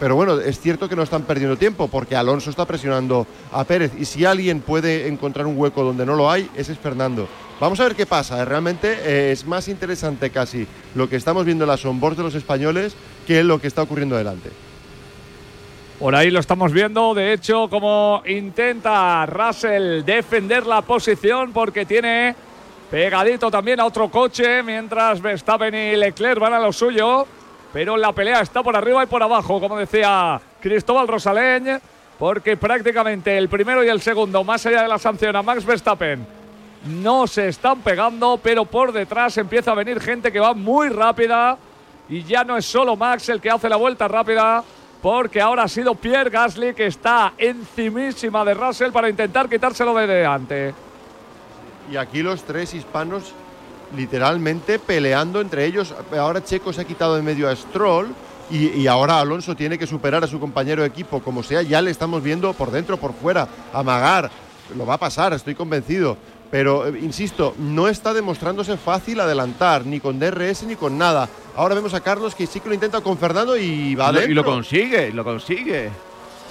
[0.00, 3.92] pero bueno, es cierto que no están perdiendo tiempo porque Alonso está presionando a Pérez
[3.96, 7.28] y si alguien puede encontrar un hueco donde no lo hay, ese es Fernando.
[7.60, 8.44] Vamos a ver qué pasa.
[8.44, 12.34] Realmente eh, es más interesante casi lo que estamos viendo en las onboards de los
[12.34, 14.50] españoles que lo que está ocurriendo delante.
[15.98, 22.36] Por ahí lo estamos viendo, de hecho, como intenta Russell defender la posición porque tiene
[22.88, 27.26] pegadito también a otro coche, mientras Verstappen y Leclerc van a lo suyo.
[27.72, 31.80] Pero la pelea está por arriba y por abajo, como decía Cristóbal Rosaleñ,
[32.16, 36.37] porque prácticamente el primero y el segundo, más allá de la sanción a Max Verstappen,
[36.86, 41.58] no se están pegando, pero por detrás empieza a venir gente que va muy rápida
[42.08, 44.62] y ya no es solo Max el que hace la vuelta rápida,
[45.02, 50.06] porque ahora ha sido Pierre Gasly que está encimísima de Russell para intentar quitárselo de
[50.06, 50.74] delante.
[51.90, 53.32] Y aquí los tres hispanos
[53.96, 55.94] literalmente peleando entre ellos.
[56.16, 58.08] Ahora Checo se ha quitado de medio a Stroll
[58.50, 61.82] y, y, ahora Alonso tiene que superar a su compañero de equipo, como sea, ya
[61.82, 64.30] le estamos viendo por dentro, por fuera, amagar.
[64.74, 66.16] Lo va a pasar, estoy convencido.
[66.50, 71.28] Pero, eh, insisto, no está demostrándose fácil adelantar, ni con DRS ni con nada.
[71.56, 74.20] Ahora vemos a Carlos que sí que lo intenta con Fernando y va Y lo,
[74.20, 74.44] y lo adentro.
[74.44, 75.90] consigue, lo consigue.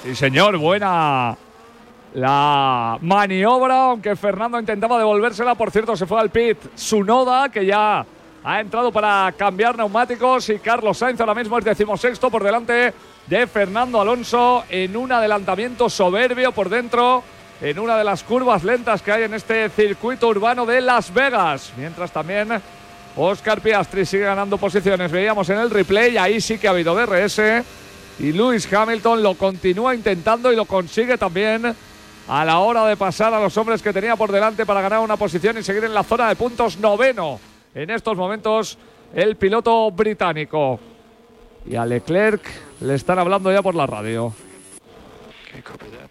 [0.04, 1.36] Sí, señor, buena
[2.14, 5.56] la maniobra, aunque Fernando intentaba devolvérsela.
[5.56, 8.06] Por cierto, se fue al pit Sunoda, que ya
[8.44, 10.50] ha entrado para cambiar neumáticos.
[10.50, 12.94] Y Carlos Sainz ahora mismo es decimosexto por delante
[13.28, 17.24] de Fernando Alonso en un adelantamiento soberbio por dentro.
[17.60, 21.74] En una de las curvas lentas que hay en este circuito urbano de Las Vegas.
[21.76, 22.50] Mientras también
[23.16, 25.12] Oscar Piastri sigue ganando posiciones.
[25.12, 27.42] Veíamos en el replay, ahí sí que ha habido DRS.
[28.20, 31.76] Y Lewis Hamilton lo continúa intentando y lo consigue también
[32.28, 35.18] a la hora de pasar a los hombres que tenía por delante para ganar una
[35.18, 37.40] posición y seguir en la zona de puntos noveno.
[37.74, 38.78] En estos momentos
[39.16, 40.80] el piloto británico.
[41.66, 42.44] Y a Leclerc
[42.82, 44.34] le están hablando ya por la radio.
[45.48, 46.08] Okay, copy that.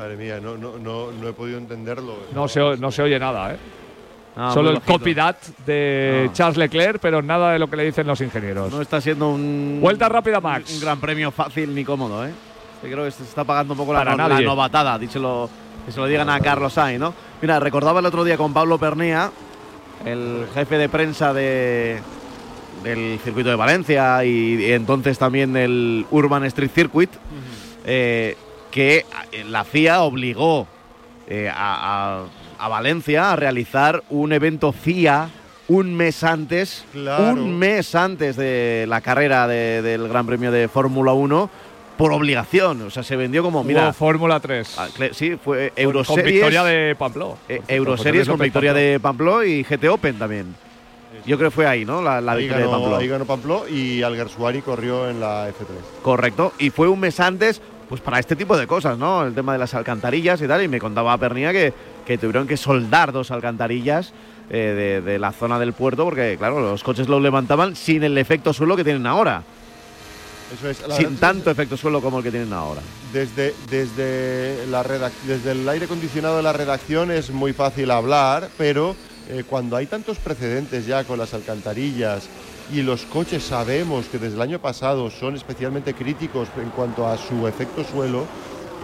[0.00, 2.14] Madre mía, no, no, no, no he podido entenderlo.
[2.34, 3.56] No se, no se oye nada, ¿eh?
[4.34, 4.92] Ah, Solo el bajito.
[4.94, 5.36] copy that
[5.66, 6.32] de Ah.
[6.32, 8.72] Charles Leclerc, pero nada de lo que le dicen los ingenieros.
[8.72, 9.78] No está siendo un.
[9.82, 10.70] Vuelta rápida, Max.
[10.70, 12.30] Un, un gran premio fácil ni cómodo, ¿eh?
[12.82, 14.04] Yo creo que se está pagando un poco la,
[14.40, 15.50] novatada, díselo,
[15.84, 17.12] que se lo digan a Carlos Sainz, ¿no?
[17.42, 19.30] Mira, recordaba el otro día con Pablo Pernía,
[20.06, 22.00] el jefe de prensa de,
[22.82, 27.10] del circuito de Valencia y, y entonces también del Urban Street Circuit,
[27.84, 28.34] eh,
[28.70, 30.66] que eh, la FIA obligó
[31.28, 35.30] eh, a, a- a Valencia a realizar un evento FIA
[35.68, 37.32] un mes antes, Claro.
[37.42, 41.48] un mes antes de la carrera de- del Gran Premio de Fórmula 1
[41.96, 42.82] por obligación.
[42.82, 44.76] O sea, se vendió como, mira, Fórmula 3.
[44.78, 47.38] ah, sí, fue Euroseries, con victoria de Pampló.
[47.48, 50.54] eh, Euroseries con victoria de Pampló y GT Open también.
[51.26, 52.02] Yo creo que fue ahí, ¿no?
[52.02, 52.96] La, la ahí, victoria de Pampló.
[52.96, 56.02] ahí ganó Pampló y Alguersuari corrió en la F3.
[56.02, 56.52] Correcto.
[56.58, 59.26] Y fue un mes antes, pues para este tipo de cosas, ¿no?
[59.26, 60.62] El tema de las alcantarillas y tal.
[60.62, 61.74] Y me contaba Pernía que,
[62.06, 64.12] que tuvieron que soldar dos alcantarillas
[64.48, 68.16] eh, de, de la zona del puerto porque, claro, los coches los levantaban sin el
[68.16, 69.42] efecto suelo que tienen ahora.
[70.54, 70.86] Eso es.
[70.86, 72.80] la sin es tanto efecto suelo como el que tienen ahora.
[73.12, 74.84] Desde, desde, la
[75.26, 78.94] desde el aire acondicionado de la redacción es muy fácil hablar, pero
[79.28, 82.28] eh, cuando hay tantos precedentes ya con las alcantarillas
[82.72, 87.16] y los coches sabemos que desde el año pasado son especialmente críticos en cuanto a
[87.18, 88.24] su efecto suelo,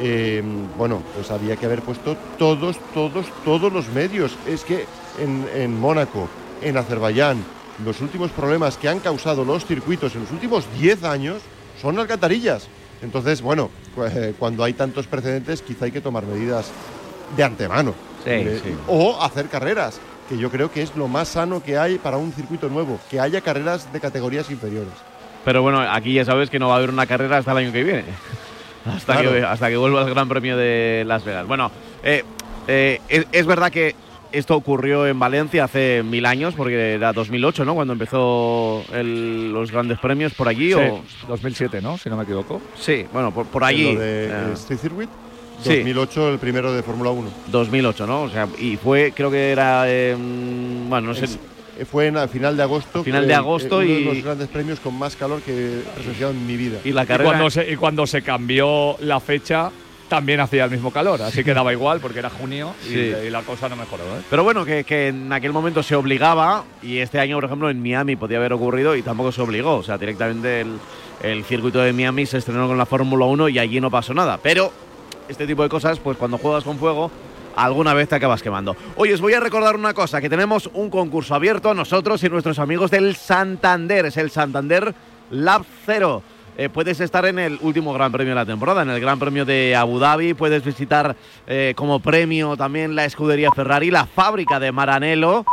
[0.01, 0.42] eh,
[0.77, 4.37] bueno, pues había que haber puesto todos, todos, todos los medios.
[4.46, 4.87] Es que
[5.20, 6.29] en, en Mónaco,
[6.62, 7.38] en Azerbaiyán,
[7.85, 11.42] los últimos problemas que han causado los circuitos en los últimos 10 años
[11.81, 12.68] son alcantarillas.
[13.03, 13.70] Entonces, bueno,
[14.11, 16.66] eh, cuando hay tantos precedentes, quizá hay que tomar medidas
[17.37, 17.92] de antemano.
[18.25, 18.75] Sí, Eh, sí.
[18.88, 22.32] O hacer carreras, que yo creo que es lo más sano que hay para un
[22.32, 24.92] circuito nuevo, que haya carreras de categorías inferiores.
[25.44, 27.72] Pero bueno, aquí ya sabes que no va a haber una carrera hasta el año
[27.72, 28.04] que viene.
[28.86, 29.32] Hasta, Claro.
[29.32, 31.44] que, hasta que vuelva el Gran Premio de Las Vegas.
[31.48, 31.72] Bueno,
[32.04, 32.22] eh,
[32.68, 33.96] eh, es, es verdad que
[34.30, 37.74] esto ocurrió en Valencia hace mil años, porque era 2008, ¿no?
[37.74, 40.68] Cuando empezó el- los grandes premios por allí.
[40.72, 41.98] Sí, O, 2007, ¿no?
[41.98, 42.60] Si no me equivoco.
[42.76, 43.94] sí, bueno, por, por allí.
[43.94, 45.10] Lo de eh, Street Circuit,
[45.62, 45.76] Sí.
[45.76, 47.28] 2008 el primero de Fórmula 1.
[47.48, 48.22] 2008, ¿no?
[48.22, 49.84] O sea, y fue, creo que era.
[49.86, 51.24] eh, bueno, no sé.
[51.26, 51.38] Es-
[51.78, 53.02] eh, fue en a final de agosto.
[53.04, 55.52] Final fue, de eh, agosto uno y- de los grandes premios con más calor que
[55.52, 56.78] he presenciado en mi vida.
[56.84, 57.30] Y la Y carrera.
[57.30, 59.70] cuando, se, y cuando se cambió la fecha,
[60.08, 63.12] también hacía el mismo calor, así que daba igual porque era junio y, Sí.
[63.26, 64.04] y la cosa no mejoró.
[64.04, 64.22] ¿eh?
[64.30, 67.82] Pero bueno, que, que en aquel momento se obligaba y este año, por ejemplo, en
[67.82, 69.74] Miami podía haber ocurrido y tampoco se obligó.
[69.74, 70.78] O sea, directamente el,
[71.22, 74.38] el circuito de Miami se estrenó con la Fórmula 1 y allí no pasó nada.
[74.40, 74.72] Pero
[75.28, 77.10] este tipo de cosas, pues cuando juegas con fuego,
[77.56, 78.76] alguna vez te acabas quemando.
[78.96, 82.58] Oye, os voy a recordar una cosa, que tenemos un concurso abierto nosotros y nuestros
[82.58, 84.06] amigos del Santander.
[84.06, 84.94] Es el Santander
[85.30, 86.22] Lab Zero.
[86.58, 89.44] Eh, puedes estar en el último Gran Premio de la temporada, en el Gran Premio
[89.44, 90.32] de Abu Dhabi.
[90.34, 91.14] Puedes visitar
[91.46, 95.44] eh, como premio también la escudería Ferrari, la fábrica de Maranello.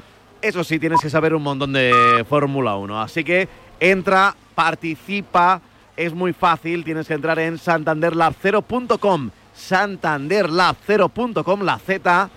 [0.42, 3.02] Eso sí, tienes que saber un montón de Fórmula 1.
[3.02, 3.48] Así que
[3.80, 5.62] entra, participa.
[5.96, 9.30] Es muy fácil, tienes que entrar en santanderlab0.com.
[9.58, 12.30] Santanderlab0.com, la Z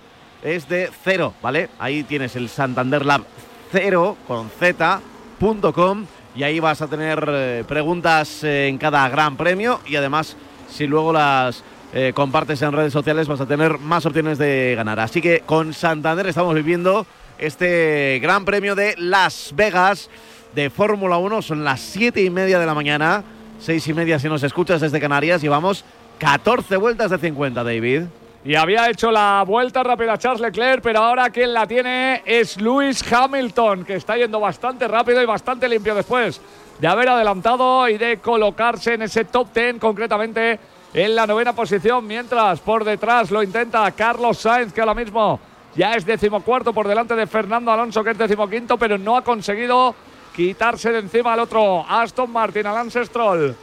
[0.42, 1.68] es de cero, ¿vale?
[1.78, 3.24] Ahí tienes el Santander Lab
[3.72, 9.80] 0 con Z.com y ahí vas a tener eh, preguntas eh, en cada gran premio
[9.86, 10.36] y además
[10.68, 15.00] si luego las eh, compartes en redes sociales vas a tener más opciones de ganar.
[15.00, 17.06] Así que con Santander estamos viviendo
[17.38, 20.10] este gran premio de Las Vegas
[20.54, 21.42] de Fórmula 1.
[21.42, 23.24] Son las 7 y media de la mañana,
[23.60, 25.40] 6 y media si nos escuchas desde Canarias.
[25.40, 25.84] Llevamos
[26.18, 28.02] 14 vueltas de 50, David.
[28.44, 33.02] Y había hecho la vuelta rápida Charles Leclerc, pero ahora quien la tiene es Lewis
[33.12, 36.40] Hamilton, que está yendo bastante rápido y bastante limpio después
[36.78, 40.60] de haber adelantado y de colocarse en ese top 10, concretamente
[40.94, 45.40] en la novena posición, mientras por detrás lo intenta Carlos Sainz, que ahora mismo
[45.74, 49.94] ya es decimocuarto por delante de Fernando Alonso, que es decimoquinto, pero no ha conseguido
[50.34, 53.56] quitarse de encima al otro Aston Martin, al Lance Stroll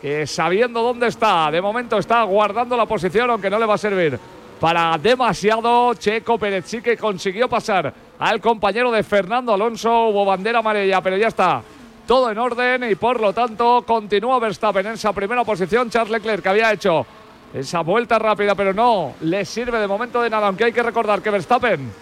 [0.00, 3.78] que sabiendo dónde está, de momento está guardando la posición, aunque no le va a
[3.78, 4.18] servir
[4.60, 5.94] para demasiado.
[5.94, 11.16] Checo Pérez sí que consiguió pasar al compañero de Fernando Alonso, hubo bandera amarilla, pero
[11.16, 11.62] ya está
[12.06, 15.90] todo en orden y por lo tanto continúa Verstappen en esa primera posición.
[15.90, 17.06] Charles Leclerc que había hecho
[17.52, 21.20] esa vuelta rápida, pero no le sirve de momento de nada, aunque hay que recordar
[21.20, 21.92] que Verstappen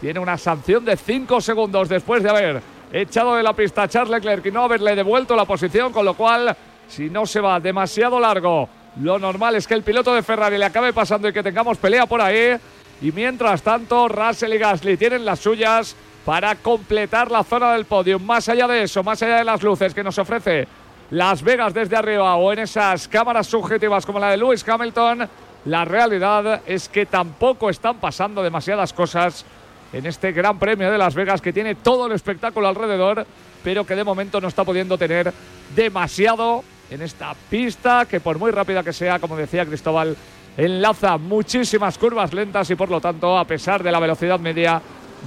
[0.00, 4.10] tiene una sanción de 5 segundos después de haber echado de la pista a Charles
[4.10, 6.56] Leclerc y no haberle devuelto la posición, con lo cual
[6.88, 8.68] si no se va demasiado largo,
[9.00, 12.06] lo normal es que el piloto de Ferrari le acabe pasando y que tengamos pelea
[12.06, 12.56] por ahí.
[13.00, 18.18] Y mientras tanto, Russell y Gasly tienen las suyas para completar la zona del podio.
[18.18, 20.66] Más allá de eso, más allá de las luces que nos ofrece
[21.10, 25.28] Las Vegas desde arriba o en esas cámaras subjetivas como la de Lewis Hamilton,
[25.64, 29.44] la realidad es que tampoco están pasando demasiadas cosas
[29.92, 33.24] en este Gran Premio de Las Vegas que tiene todo el espectáculo alrededor,
[33.62, 35.32] pero que de momento no está pudiendo tener
[35.74, 40.16] demasiado en esta pista que por muy rápida que sea, como decía Cristóbal,
[40.56, 44.80] enlaza muchísimas curvas lentas y por lo tanto, a pesar de la velocidad media,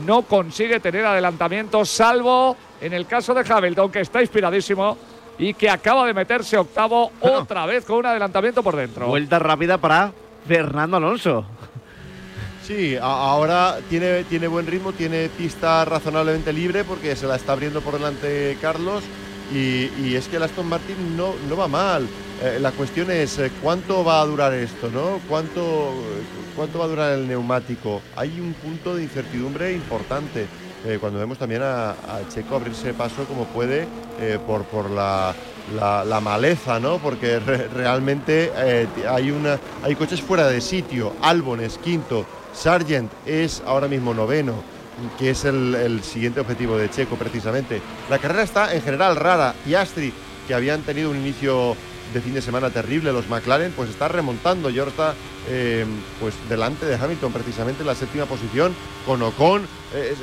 [0.06, 4.98] no consigue tener adelantamiento, salvo en el caso de Hamilton, que está inspiradísimo
[5.38, 9.08] y que acaba de meterse octavo otra vez con un adelantamiento por dentro.
[9.08, 10.12] Vuelta rápida para
[10.48, 11.46] Fernando Alonso.
[12.64, 17.82] Sí, ahora tiene, tiene buen ritmo, tiene pista razonablemente libre porque se la está abriendo
[17.82, 19.04] por delante Carlos
[19.54, 22.08] y, es que el Aston Martin no, no va mal.
[22.42, 25.20] Eh, la cuestión es eh, cuánto va a durar esto, ¿no?
[25.30, 25.92] ¿Cuánto,
[26.56, 28.02] ¿Cuánto va a durar el neumático?
[28.16, 30.48] Hay un punto de incertidumbre importante.
[30.86, 31.92] eh, cuando vemos también a,
[32.34, 33.88] Checo abrirse paso como puede
[34.48, 35.34] por, por la,
[35.76, 36.98] la- maleza, ¿no?
[36.98, 38.52] Porque re- realmente
[39.08, 41.14] hay, una, hay coches fuera de sitio.
[41.22, 44.54] Albon es quinto, Sargent es ahora mismo noveno,
[45.18, 47.82] que es el, siguiente objetivo de Checo precisamente.
[48.10, 49.54] La carrera está en general rara.
[49.66, 50.14] Piastri,
[50.48, 51.76] que habían tenido un inicio
[52.14, 54.80] de fin de semana terrible, los McLaren, pues está remontando y
[55.48, 55.86] eh,
[56.20, 60.14] pues delante de Hamilton precisamente en la séptima posición, con Ocon, eh,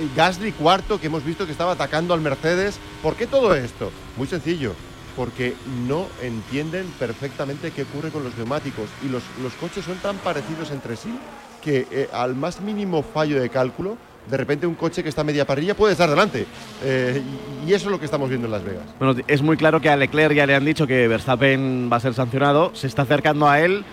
[0.00, 2.78] y Gasly cuarto, que hemos visto que estaba atacando al Mercedes.
[3.02, 3.90] ¿Por qué todo esto?
[4.16, 4.72] Muy sencillo.
[5.16, 5.54] Porque
[5.86, 10.72] no entienden perfectamente qué ocurre con los neumáticos y los, los coches son tan parecidos
[10.72, 11.16] entre sí
[11.64, 13.96] que eh, al más mínimo fallo de cálculo,
[14.30, 16.46] de repente un coche que está media parrilla puede estar delante.
[16.82, 17.22] Eh,
[17.64, 18.84] y, y eso es lo que estamos viendo en Las Vegas.
[18.98, 22.00] Bueno, es muy claro que a Leclerc ya le han dicho que Verstappen va a
[22.00, 23.84] ser sancionado, se está acercando a él,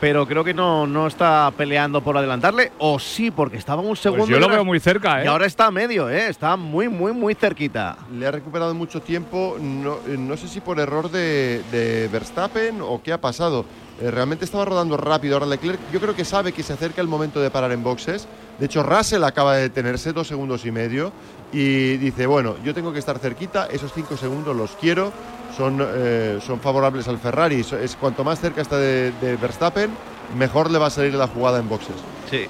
[0.00, 4.24] pero creo que no, no está peleando por adelantarle, o sí, porque estaba un segundo.
[4.24, 5.24] Pues yo lo y ahora- veo muy cerca, ¿eh?
[5.26, 6.28] Y ahora está a medio, ¿eh?
[6.28, 7.96] está muy, muy, muy cerquita.
[8.12, 12.80] Le ha recuperado mucho tiempo, no, eh, no sé si por error de, de Verstappen
[12.80, 13.64] o qué ha pasado.
[14.00, 15.78] Eh, realmente estaba rodando rápido ahora Leclerc.
[15.92, 18.26] Yo creo que sabe que se acerca el momento de parar en boxes.
[18.58, 21.12] De hecho, Russell acaba de detenerse dos segundos y medio
[21.52, 25.12] y dice, bueno, yo tengo que estar cerquita, esos cinco segundos los quiero,
[25.56, 27.60] son, eh, son favorables al Ferrari.
[27.60, 29.90] Es, cuanto más cerca está de, de Verstappen,
[30.36, 31.96] mejor le va a salir la jugada en boxes.
[32.30, 32.46] Sí.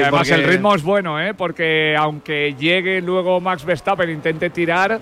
[0.00, 1.34] Además porque- el ritmo es bueno, ¿eh?
[1.34, 4.98] porque aunque llegue luego Max Verstappen e intente tirar,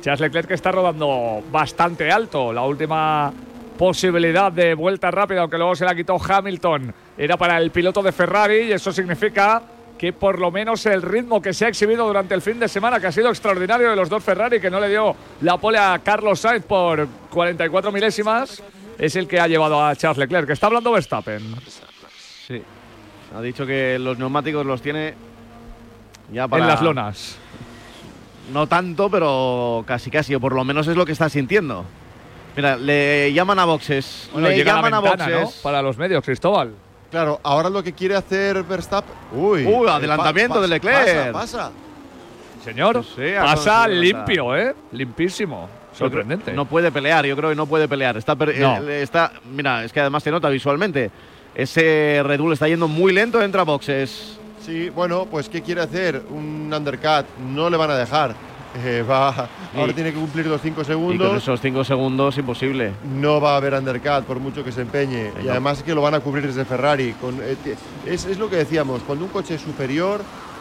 [0.00, 2.52] Charles Leclerc está rodando bastante alto.
[2.52, 3.32] La última
[3.76, 6.92] posibilidad de vuelta rápida, aunque luego se la quitó Hamilton.
[7.18, 9.60] Era para el piloto de Ferrari y eso significa
[10.00, 12.98] que por lo menos el ritmo que se ha exhibido durante el fin de semana,
[12.98, 16.00] que ha sido extraordinario de los dos Ferrari, que no le dio la pole a
[16.02, 18.62] Carlos Sainz por 44 milésimas,
[18.96, 21.54] es el que ha llevado a Charles Leclerc, que está hablando Verstappen.
[22.46, 22.62] Sí.
[23.36, 25.12] Ha dicho que los neumáticos los tiene
[26.32, 26.62] ya para.
[26.62, 27.36] En las lonas.
[28.54, 31.84] No tanto, pero casi casi, o por lo menos es lo que está sintiendo.
[32.56, 34.30] Mira, le llaman a boxes.
[34.32, 35.60] Bueno, le llaman la a boxes.
[35.62, 36.72] Para los medios, Cristóbal.
[37.10, 39.14] Claro, ahora lo que quiere hacer Verstappen.
[39.32, 41.32] Uy, Uy, eh, adelantamiento pa- de Leclerc.
[41.32, 41.70] Pasa, pasa.
[42.64, 44.74] Señor, Sí, pasa limpio, ¿eh?
[44.92, 45.68] Limpísimo.
[45.92, 46.52] Sorprendente.
[46.52, 48.16] No puede pelear, yo creo que no puede pelear.
[48.16, 48.76] Está, No.
[48.88, 51.10] eh, está, mira, es que además se nota visualmente.
[51.54, 54.38] Ese Red Bull está yendo muy lento, entra a boxes.
[54.64, 56.22] Sí, bueno, pues ¿qué quiere hacer?
[56.30, 57.26] Un undercut.
[57.44, 58.34] No le van a dejar.
[58.84, 59.28] Eh, va,
[59.76, 61.36] ahora Y- tiene que cumplir los 5 Y con segundos.
[61.42, 62.92] esos cinco segundos, imposible.
[63.16, 65.32] No va a haber undercut por mucho que se empeñe.
[65.42, 65.50] Y no.
[65.50, 67.12] además que lo van a cubrir desde Ferrari.
[67.20, 67.56] Con, eh,
[68.06, 70.20] es, es lo que decíamos, cuando un coche es superior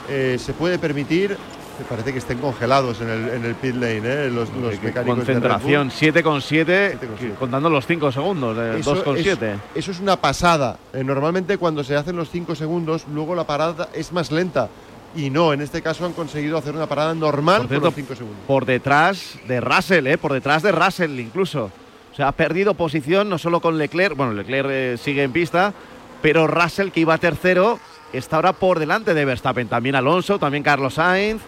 [0.10, 1.38] eh, se puede permitir,
[1.78, 4.80] me parece que estén congelados en el, en el pit lane, eh, los, los Eh,
[4.84, 5.96] mecánicos Concentración, Bull.
[5.96, 7.36] 7 con 7, 7,7.
[7.36, 9.56] contando los 5 segundos, de Eso 2 con es- 7.
[9.76, 10.78] Eso es una pasada.
[10.94, 14.68] Eh, normalmente cuando se hacen los 5 segundos, luego la parada es más lenta.
[15.16, 17.96] Y no, en este caso han conseguido hacer una parada normal Por por, cierto, los
[17.96, 18.40] 5 segundos.
[18.46, 20.18] Por detrás de Russell, ¿eh?
[20.18, 21.72] Por detrás de Russell incluso.
[22.12, 25.74] O sea, ha perdido posición no solo con Leclerc, bueno, Leclerc eh, sigue en pista,
[26.22, 27.80] pero Russell, que iba tercero,
[28.14, 29.68] está ahora por delante de Verstappen.
[29.68, 31.42] También Alonso, también Carlos Sainz.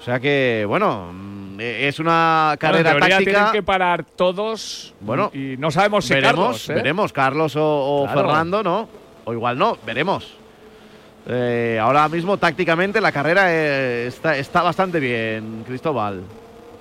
[0.00, 3.30] O sea que, bueno, mm, eh, es una Bueno, carrera teoría táctica.
[3.32, 4.94] tienen que parar todos.
[5.00, 6.74] Bueno, y no sabemos si veremos, Carlos, ¿eh?
[6.74, 7.62] veremos, Carlos o,
[8.02, 8.20] o Claro.
[8.20, 8.88] Fernando, ¿no?
[9.24, 10.36] O igual no, veremos.
[11.28, 16.22] Eh, ahora mismo, tácticamente, la carrera eh, está, está bastante bien, Cristóbal.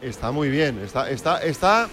[0.02, 0.80] Está muy bien.
[0.84, 1.88] Está, está, está.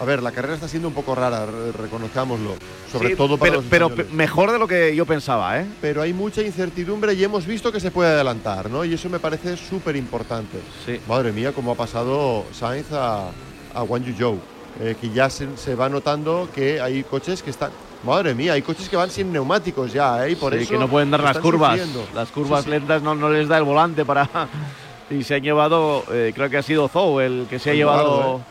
[0.00, 2.54] A ver, la carrera está siendo un poco rara, re- reconozcámoslo.
[2.90, 4.10] Sobre Sí, todo para pero, los pero españoles.
[4.10, 5.66] pe- mejor de lo que yo pensaba, ¿eh?
[5.80, 8.84] pero hay mucha incertidumbre y hemos visto que se puede adelantar, ¿no?
[8.84, 10.58] Y eso me parece súper importante.
[10.86, 10.98] Sí.
[11.06, 13.30] Madre mía, cómo ha pasado Sainz a,
[13.74, 14.38] a Wang Yuzhou.
[14.80, 17.70] Eh, que ya se, se va notando que hay coches que están.
[18.02, 20.30] Madre mía, hay coches que van sin neumáticos ya, ¿eh?
[20.32, 20.70] Y por Sí, eso.
[20.72, 21.72] que no pueden dar las curvas.
[21.78, 22.06] sufriendo.
[22.14, 22.70] Las curvas Sí, sí.
[22.70, 24.26] lentas no, no les da el volante para.
[25.10, 28.10] y se han llevado, eh, creo que ha sido Zou el que se ha llevado
[28.10, 28.42] volardo, ¿eh?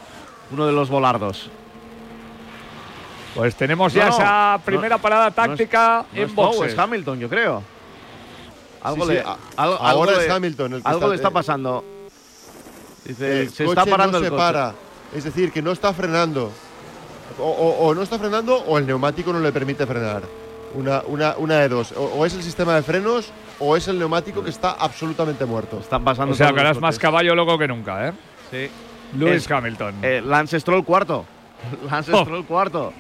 [0.52, 1.50] uno de los volardos.
[3.34, 6.74] Pues tenemos No, ya no, esa no, primera parada táctica No en es Zou, boxes.
[6.74, 7.64] es Hamilton, yo creo.
[8.82, 11.10] Algo Sí, le, sí, a- algo- ahora algo es le- Hamilton el que algo está-
[11.10, 11.84] le está eh, pasando.
[13.06, 14.42] Dice, El se coche está parando no el se coche.
[14.42, 14.74] para.
[15.16, 16.52] Es decir, que no está frenando.
[17.40, 20.24] O, o- o no está frenando o el neumático no le permite frenar.
[20.76, 21.92] Una, una, una de dos.
[21.94, 25.80] O, o es el sistema de frenos o es el neumático que está absolutamente muerto.
[25.80, 28.14] Están pasando O sea, que ahora es más caballo loco que nunca, ¿eh?
[28.52, 28.70] Sí.
[29.18, 29.96] Lewis Hamilton.
[30.04, 31.26] Eh, Lance Stroll cuarto.
[31.90, 32.22] Lance Oh.
[32.24, 32.94] Stroll cuarto.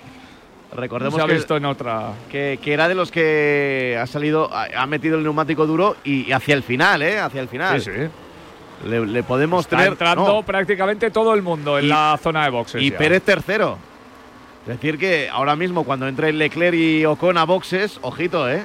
[0.73, 2.13] no Recordemos se ha que, visto en otra.
[2.31, 6.27] que, que era de los que ha salido, ha, ha metido el neumático duro y,
[6.27, 7.19] y hacia el final, ¿eh?
[7.19, 7.79] Hacia el final.
[7.81, 8.87] Sí, sí.
[8.87, 9.91] Le, le podemos Está tener.
[9.91, 12.81] entrando no, prácticamente todo el mundo en Y- la zona de boxes.
[12.81, 12.97] y ya.
[12.97, 13.77] Pérez tercero.
[14.61, 18.63] Es decir, que ahora mismo cuando entre Leclerc y Ocon a boxes, ojito, ¿eh?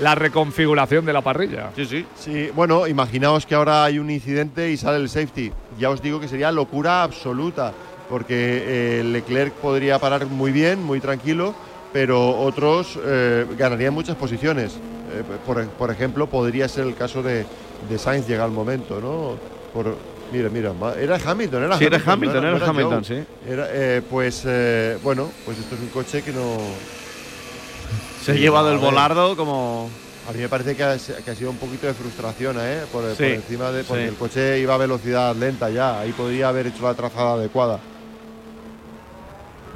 [0.00, 1.70] La reconfiguración de la parrilla.
[1.74, 2.06] Sí, sí.
[2.14, 5.50] Sí, bueno, imaginaos que ahora hay un incidente y sale el safety.
[5.78, 7.72] Ya os digo que sería locura absoluta,
[8.08, 11.54] porque eh, Leclerc podría parar muy bien, muy tranquilo,
[11.92, 14.74] pero otros eh, ganarían muchas posiciones.
[14.74, 17.44] Eh, por, por ejemplo, podría ser el caso de,
[17.88, 19.36] de Sainz llega al momento, ¿no?
[19.72, 19.96] Por,
[20.32, 23.18] mira, mira, era Hamilton, era Sí, era Hamilton, Hamilton, no era Hamilton, Joe.
[23.18, 23.24] sí.
[23.50, 26.56] Era, eh, pues eh, bueno, pues esto es un coche que no.
[28.22, 29.88] Se ha Sí, llevado el volardo como.
[30.28, 32.82] A mí me parece que ha, que ha sido un poquito de frustración, ¿eh?
[32.92, 33.82] Por, encima de.
[33.84, 34.08] Porque sí.
[34.10, 36.00] el coche iba a velocidad lenta ya.
[36.00, 37.80] Ahí podría haber hecho la trazada adecuada.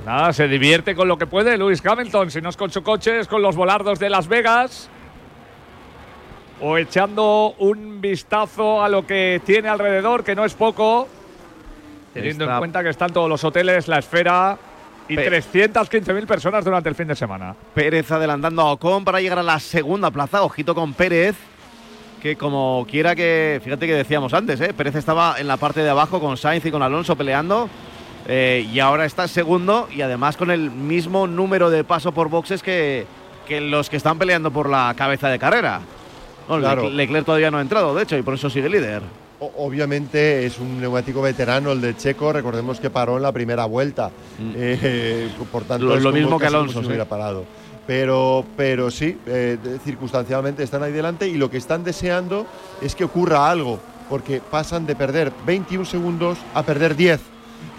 [0.05, 2.31] Nada, se divierte con lo que puede Lewis Hamilton.
[2.31, 4.91] Si no es con su coche, es con los volardos de Las Vegas.
[6.63, 11.09] O echando un vistazo a lo que tiene alrededor, que no es poco.
[12.15, 14.57] Teniendo Está- en cuenta que están todos los hoteles, la esfera
[15.09, 17.55] y Pe- 315.000 personas durante el fin de semana.
[17.75, 20.43] Pérez adelantando a Ocon para llegar a la segunda plaza.
[20.43, 21.35] Ojito con Pérez,
[22.23, 23.61] que como quiera que.
[23.65, 24.73] Fíjate que decíamos antes, ¿eh?
[24.73, 27.69] Pérez estaba en la parte de abajo con Sainz y con Alonso peleando.
[28.29, 32.63] eh, y ahora está segundo y además con el mismo número de paso por boxes
[32.63, 33.05] que,
[33.49, 35.81] que los que están peleando por la cabeza de carrera.
[36.61, 36.85] Claro.
[36.85, 39.03] Lec- Leclerc todavía no ha entrado, de hecho, y por eso sigue líder.
[39.59, 42.33] Obviamente es un neumático veterano el de Checo.
[42.33, 44.09] Recordemos que paró en la primera vuelta.
[44.39, 44.53] Mm.
[44.57, 47.45] Eh, por tanto, Lo- es lo mismo que como Alonso, si hubiera parado.
[47.87, 52.47] Pero, pero sí, eh, circunstancialmente están ahí delante y lo que están deseando
[52.81, 57.21] es que ocurra algo, porque pasan de perder 21 segundos a perder 10.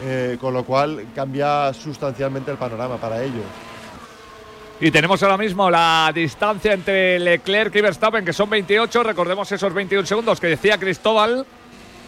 [0.05, 3.43] eh, con lo cual cambia sustancialmente el panorama para ellos.
[4.83, 9.01] Y tenemos ahora mismo la distancia entre Leclerc y Verstappen, que son 28.
[9.03, 11.45] Recordemos esos 21 segundos que decía Cristóbal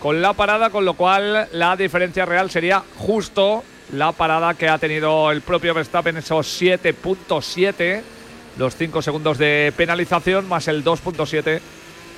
[0.01, 3.63] con la parada, con lo cual la diferencia real sería justo
[3.93, 8.01] la parada que ha tenido el propio Verstappen, esos 7.7,
[8.57, 11.61] los 5 segundos de penalización, más el 2.7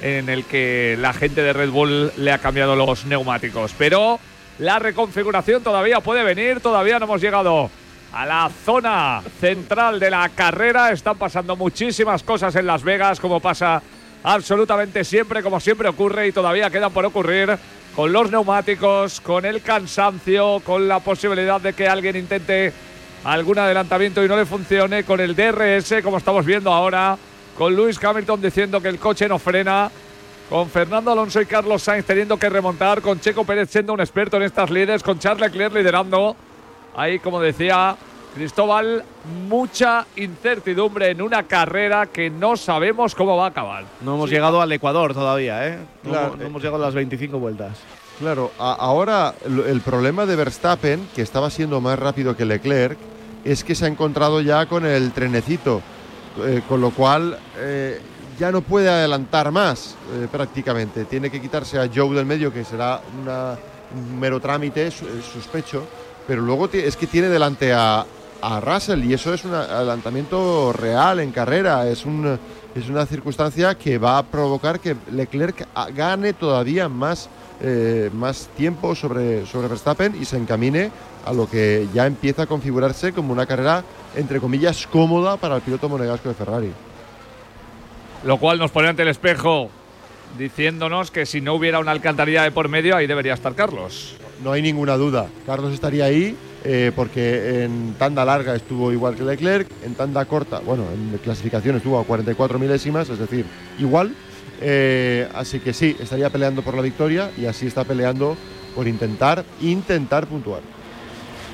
[0.01, 3.75] en el que la gente de Red Bull le ha cambiado los neumáticos.
[3.77, 4.19] Pero
[4.57, 7.69] la reconfiguración todavía puede venir, todavía no hemos llegado
[8.11, 10.91] a la zona central de la carrera.
[10.91, 13.81] Están pasando muchísimas cosas en Las Vegas, como pasa
[14.23, 17.57] absolutamente siempre, como siempre ocurre y todavía quedan por ocurrir
[17.95, 22.73] con los neumáticos, con el cansancio, con la posibilidad de que alguien intente
[23.23, 27.17] algún adelantamiento y no le funcione, con el DRS, como estamos viendo ahora,
[27.57, 29.89] con Lewis Hamilton diciendo que el coche no frena,
[30.49, 34.37] con Fernando Alonso y Carlos Sainz teniendo que remontar, con Checo Pérez siendo un experto
[34.37, 36.35] en estas líderes, con Charles Leclerc liderando.
[36.97, 37.95] Ahí, como decía
[38.35, 39.03] Cristóbal,
[39.47, 43.85] mucha incertidumbre en una carrera que no sabemos cómo va a acabar.
[44.01, 45.77] No hemos llegado al Ecuador todavía, ¿eh?
[46.03, 46.47] No, Claro, hemos- no eh.
[46.47, 47.77] hemos llegado a las 25 vueltas.
[48.19, 52.97] Claro, a- ahora el problema de Verstappen, que estaba siendo más rápido que Leclerc,
[53.43, 55.81] es que se ha encontrado ya con el trenecito,
[56.45, 57.99] eh, con lo cual eh,
[58.39, 61.05] ya no puede adelantar más eh, prácticamente.
[61.05, 63.55] Tiene que quitarse a Joe del medio, que será una-
[63.95, 65.87] un mero trámite, su- eh, sospecho,
[66.27, 68.05] pero luego es que tiene delante a,
[68.41, 72.37] a Russell y eso es un adelantamiento real en carrera, es un
[72.77, 77.29] es una circunstancia que va a provocar que Leclerc gane todavía más,
[77.61, 80.91] eh, más tiempo sobre, sobre Verstappen y se encamine
[81.25, 83.83] a lo que ya empieza a configurarse como una carrera,
[84.15, 86.71] entre comillas, cómoda para el piloto monegasco de Ferrari.
[88.23, 89.69] Lo cual nos pone ante el espejo
[90.37, 94.15] diciéndonos que si no hubiera una alcantarilla de por medio, ahí debería estar Carlos.
[94.43, 99.23] No hay ninguna duda, Carlos estaría ahí eh, porque en tanda larga estuvo igual que
[99.23, 103.45] Leclerc, en tanda corta, bueno, en clasificación estuvo a 44 milésimas, es decir,
[103.79, 104.13] igual.
[104.59, 108.35] Eh, así que sí, estaría peleando por la victoria y así está peleando
[108.75, 110.61] por intentar, intentar puntuar.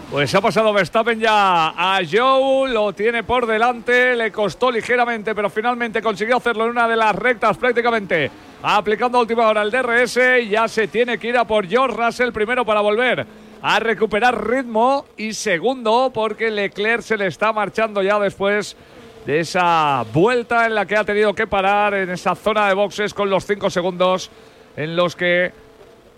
[0.09, 5.49] Pues ha pasado Verstappen ya a Joe, lo tiene por delante, le costó ligeramente, pero
[5.49, 8.31] finalmente consiguió hacerlo en una de las rectas prácticamente,
[8.66, 10.18] aplicando a última hora el DRS,
[10.49, 13.28] ya se tiene que ir a por George Russell primero para volver
[13.61, 18.78] a recuperar ritmo y segundo porque Leclerc se le está marchando ya después
[19.26, 23.14] de esa vuelta en la que ha tenido que parar en esa zona de boxes
[23.14, 24.32] con los cinco segundos
[24.78, 25.51] en los que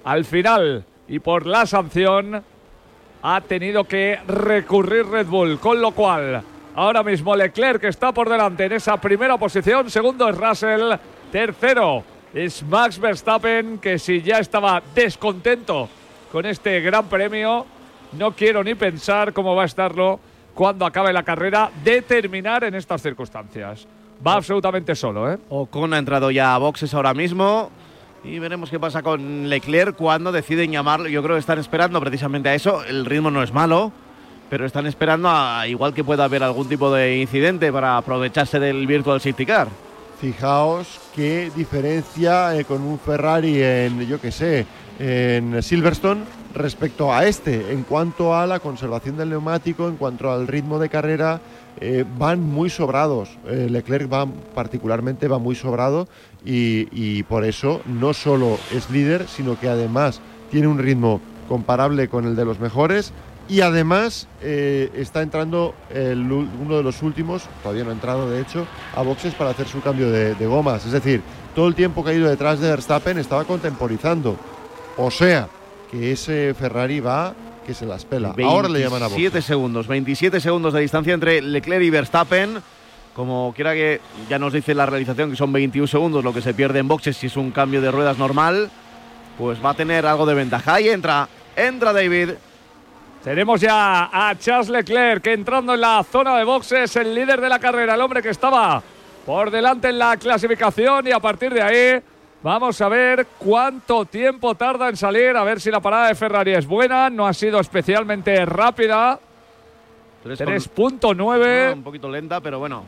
[0.04, 2.44] al final y por la sanción
[3.24, 6.44] ha tenido que recurrir Red Bull, con lo cual
[6.76, 10.94] ahora mismo Leclerc está por delante en esa primera posición, segundo es Russell,
[11.32, 15.88] tercero es Max Verstappen, que si ya estaba descontento
[16.34, 17.66] con este gran premio,
[18.12, 20.20] no quiero ni pensar cómo va a estarlo
[20.54, 23.88] cuando acabe la carrera de terminar en estas circunstancias.
[24.26, 25.38] Va absolutamente solo, ¿eh?
[25.48, 27.72] Ocon ha entrado ya a boxes ahora mismo.
[28.26, 31.08] Y veremos qué pasa con Leclerc cuando deciden llamarlo.
[31.08, 32.84] Yo creo que están esperando precisamente a eso.
[32.84, 33.94] El ritmo no es malo,
[34.50, 38.88] pero están esperando a igual que pueda haber algún tipo de incidente para aprovecharse del
[38.88, 39.68] Virtual Safety Car.
[40.20, 44.66] Fijaos qué diferencia eh, con un Ferrari en, yo qué sé,
[45.00, 46.22] en Silverstone
[46.54, 47.72] respecto a este.
[47.74, 51.42] En cuanto a la conservación del neumático, en cuanto al ritmo de carrera,
[51.82, 53.38] eh, van muy sobrados.
[53.46, 56.08] Eh, Leclerc va particularmente va muy sobrado
[56.46, 62.08] y, y por eso no solo es líder, sino que además tiene un ritmo comparable
[62.08, 63.14] con el de los mejores
[63.48, 68.42] y además eh, está entrando el uno de los últimos, todavía no ha entrado de
[68.42, 68.66] hecho,
[68.96, 70.86] a boxes para hacer su cambio de, de gomas.
[70.86, 71.22] Es decir,
[71.54, 74.36] todo el tiempo que ha ido detrás de Verstappen estaba contemporizando.
[74.98, 75.48] O sea,
[75.92, 77.36] que ese Ferrari va
[77.66, 78.36] que se las pela.
[78.44, 79.18] Ahora le llaman a boxes.
[79.18, 82.58] 27 segundos, 27 segundos de distancia entre Leclerc y Verstappen.
[83.16, 86.54] Como quiera que ya nos dice la realización que son 21 segundos lo que se
[86.54, 88.70] pierde en boxes si es un cambio de ruedas normal,
[89.38, 90.76] pues va a tener algo de ventaja.
[90.76, 92.32] Ahí entra, entra David.
[93.24, 97.50] Tenemos ya a Charles Leclerc que entrando en la zona de boxes, el líder de
[97.50, 98.82] la carrera, el hombre que estaba
[99.26, 102.02] por delante en la clasificación y a partir de ahí
[102.44, 106.54] vamos a ver cuánto tiempo tarda en salir, a ver si la parada de Ferrari
[106.54, 109.20] es buena, no ha sido especialmente rápida,
[110.22, 110.48] Tres con-
[111.00, 112.84] 3.9, Ah, un poquito lenta, pero bueno,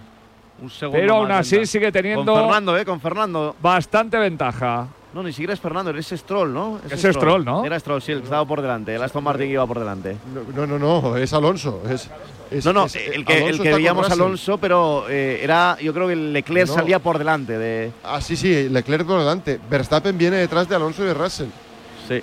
[0.62, 1.68] un segundo pero aún así lenta.
[1.72, 2.86] sigue Con teniendo Fernando, ¿eh?
[2.86, 3.56] Con Fernando.
[3.60, 4.88] bastante ventaja.
[5.18, 6.80] No, ni siquiera es Fernando, es Stroll, ¿no?
[6.88, 7.66] Es Stroll, ¿no?
[7.66, 8.94] Era Stroll, sí, el que estaba por delante.
[8.94, 10.16] El Aston Martin iba por delante.
[10.56, 11.82] No, no, no, es Alonso.
[11.90, 12.08] Es,
[12.52, 14.12] es- No, no, es- el que, Alonso el que veíamos.
[14.12, 16.74] Alonso, pero eh, era, yo creo que Leclerc No.
[16.76, 17.92] salía por delante de.
[18.04, 19.60] Ah, sí, sí, Leclerc por delante.
[19.68, 21.48] Verstappen viene detrás de Alonso y de Russell.
[22.08, 22.22] Sí.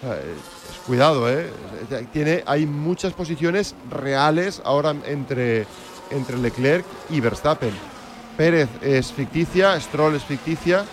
[0.87, 1.51] Cuidado, ¿eh?
[2.13, 5.67] Tiene, hay muchas posiciones reales ahora entre,
[6.13, 7.73] entre Leclerc y Verstappen.
[8.37, 10.85] Pérez es ficticia, Stroll es ficticia.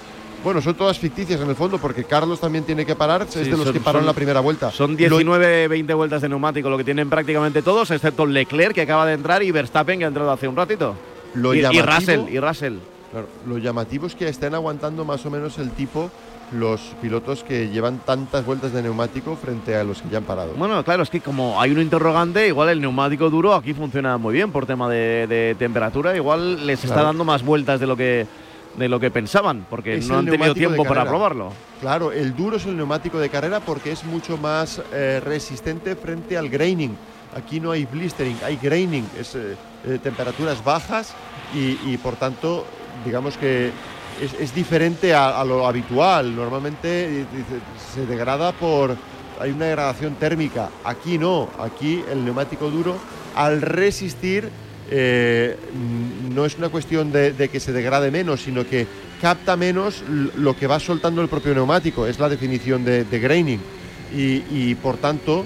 [0.44, 3.44] Bueno, son todas ficticias en el fondo, porque Carlos también tiene que parar, es Sí,
[3.44, 4.72] de los son- que pararon son- la primera vuelta.
[4.72, 8.82] Son Lo- 19, 20 vueltas de neumático lo que tienen prácticamente todos, excepto Leclerc que
[8.82, 10.96] acaba de entrar y Verstappen que ha entrado hace un ratito.
[11.36, 12.78] Lo y, y Russell, y Russell.
[13.12, 16.10] Claro, lo llamativo es que estén aguantando más o menos el tipo
[16.54, 20.54] los pilotos que llevan tantas vueltas de neumático frente a los que ya han parado.
[20.58, 24.34] Bueno, claro, es que como hay un interrogante, igual el neumático duro aquí funciona muy
[24.34, 28.26] bien por tema de, de temperatura, igual les está dando más vueltas de lo que
[28.76, 31.52] de lo que pensaban, porque Es no han tenido tiempo para probarlo.
[31.82, 36.38] Claro, el duro es el neumático de carrera porque es mucho más eh, resistente frente
[36.38, 36.96] al graining.
[37.36, 39.56] Aquí no hay blistering, hay graining, es eh,
[39.86, 41.14] eh, temperaturas bajas
[41.56, 42.66] y, y, por tanto,
[43.06, 43.72] digamos que
[44.22, 46.36] es, es diferente a, a lo habitual.
[46.36, 47.26] Normalmente eh,
[47.94, 48.96] se degrada por.
[49.40, 50.70] Hay una degradación térmica.
[50.84, 52.96] Aquí no, aquí el neumático duro,
[53.36, 54.50] al resistir,
[54.92, 55.58] eh,
[56.34, 58.88] no es una cuestión de, de que se degrade menos, sino que
[59.22, 62.08] capta menos lo que va soltando el propio neumático.
[62.08, 63.62] Es la definición de, de graining.
[64.16, 65.46] Y, y, por tanto,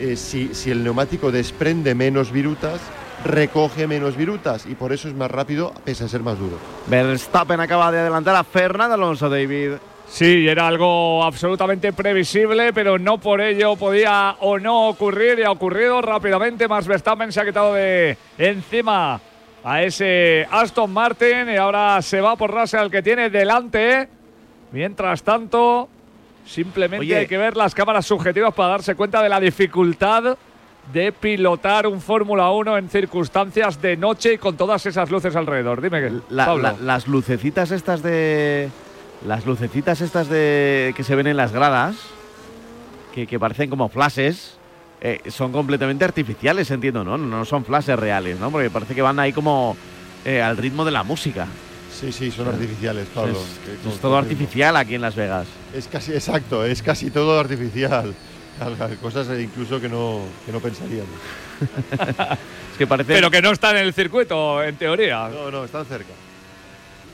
[0.00, 2.80] eh, si, si el neumático desprende menos virutas,
[3.24, 6.58] recoge menos virutas y por eso es más rápido pese a ser más duro.
[6.86, 9.72] Verstappen acaba de adelantar a Fernando Alonso, David.
[10.08, 15.50] Sí, era algo absolutamente previsible, pero no por ello podía o no ocurrir y ha
[15.50, 16.68] ocurrido rápidamente.
[16.68, 19.20] Max Verstappen se ha quitado de encima
[19.68, 24.08] a ese Aston Martin y ahora se va por Russell que tiene delante.
[24.70, 25.88] Mientras tanto,
[26.46, 27.16] simplemente Oye.
[27.16, 30.36] hay que ver las cámaras subjetivas para darse cuenta de la dificultad
[30.92, 35.80] de pilotar un Fórmula 1 en circunstancias de noche y con todas esas luces alrededor.
[35.82, 36.62] Dime que, La- Pablo.
[36.62, 38.68] la- las lucecitas estas de.
[39.26, 40.92] Las lucecitas estas de.
[40.96, 41.96] que se ven en las gradas.
[43.12, 44.55] Que, que parecen como flashes.
[45.00, 47.16] Eh, son completamente artificiales, entiendo, ¿no?
[47.18, 48.50] No son flashes reales, ¿no?
[48.50, 49.76] Porque parece que van ahí como
[50.24, 51.46] eh, al ritmo de la música.
[51.92, 53.38] Sí, sí, son artificiales, Pablo.
[53.90, 55.46] es, todo artificial aquí en Las Vegas.
[55.74, 58.14] Es casi exacto, es casi todo artificial.
[58.60, 61.10] Al- Cosas eh, incluso que no, que no pensaríamos.
[62.72, 65.28] Es que parecen, Pero que no está en el circuito, en teoría.
[65.30, 66.12] No, no, están cerca.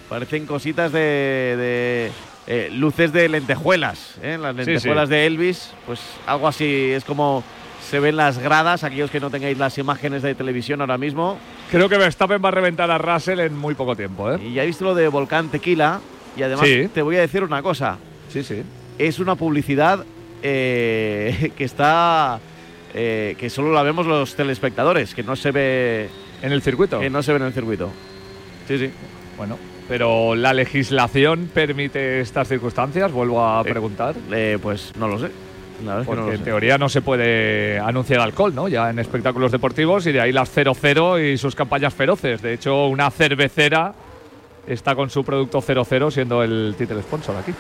[0.08, 0.98] parecen cositas de.
[0.98, 2.12] de,
[2.48, 4.36] eh, luces de lentejuelas, ¿eh?
[4.40, 4.70] Las Sí, sí.
[4.72, 7.44] lentejuelas de Elvis, pues algo así es como
[7.88, 11.38] se ven las gradas, aquellos que no tengáis las imágenes de televisión ahora mismo.
[11.70, 14.38] Creo que Verstappen va a reventar a Russell en muy poco tiempo, ¿eh?
[14.42, 16.00] Y ya he visto lo de Volcán Tequila.
[16.36, 16.88] Y además Sí.
[16.94, 17.98] te voy a decir una cosa.
[18.28, 18.62] Sí, sí.
[18.98, 20.04] Es una publicidad
[20.42, 22.40] eh, que está.
[22.94, 26.08] eh, que solo la vemos los telespectadores, que no se ve.
[26.42, 26.98] En el circuito.
[27.00, 27.90] Que no se ve en el circuito.
[28.68, 28.90] Sí, sí.
[29.36, 29.58] Bueno,
[29.88, 34.14] pero la legislación permite estas circunstancias, vuelvo a Eh, preguntar.
[34.32, 35.30] Eh, pues no lo sé.
[36.04, 38.68] Porque no en teoría no se puede anunciar alcohol, ¿no?
[38.68, 42.42] Ya en espectáculos deportivos y de ahí las 00 y sus campañas feroces.
[42.42, 43.94] De hecho, una cervecera
[44.66, 47.52] está con su producto 00 siendo el title sponsor aquí.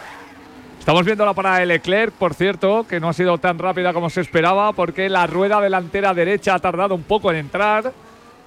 [0.78, 4.10] Estamos viendo la parada de Leclerc, por cierto, que no ha sido tan rápida como
[4.10, 7.92] se esperaba porque la rueda delantera derecha ha tardado un poco en entrar,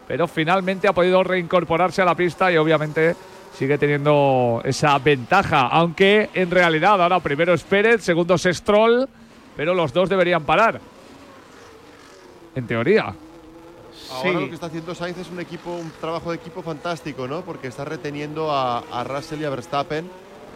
[0.06, 3.16] pero finalmente ha podido reincorporarse a la pista y obviamente
[3.58, 9.08] sigue teniendo esa ventaja, aunque en realidad ahora primero es Pérez, segundo es Stroll,
[9.56, 10.80] pero los dos deberían parar.
[12.56, 13.14] En teoría.
[14.12, 14.34] Ahora Sí.
[14.34, 17.42] lo que está haciendo Sainz es un equipo, un trabajo de equipo fantástico, ¿no?
[17.42, 20.10] Porque está reteniendo a, a Russell y a Verstappen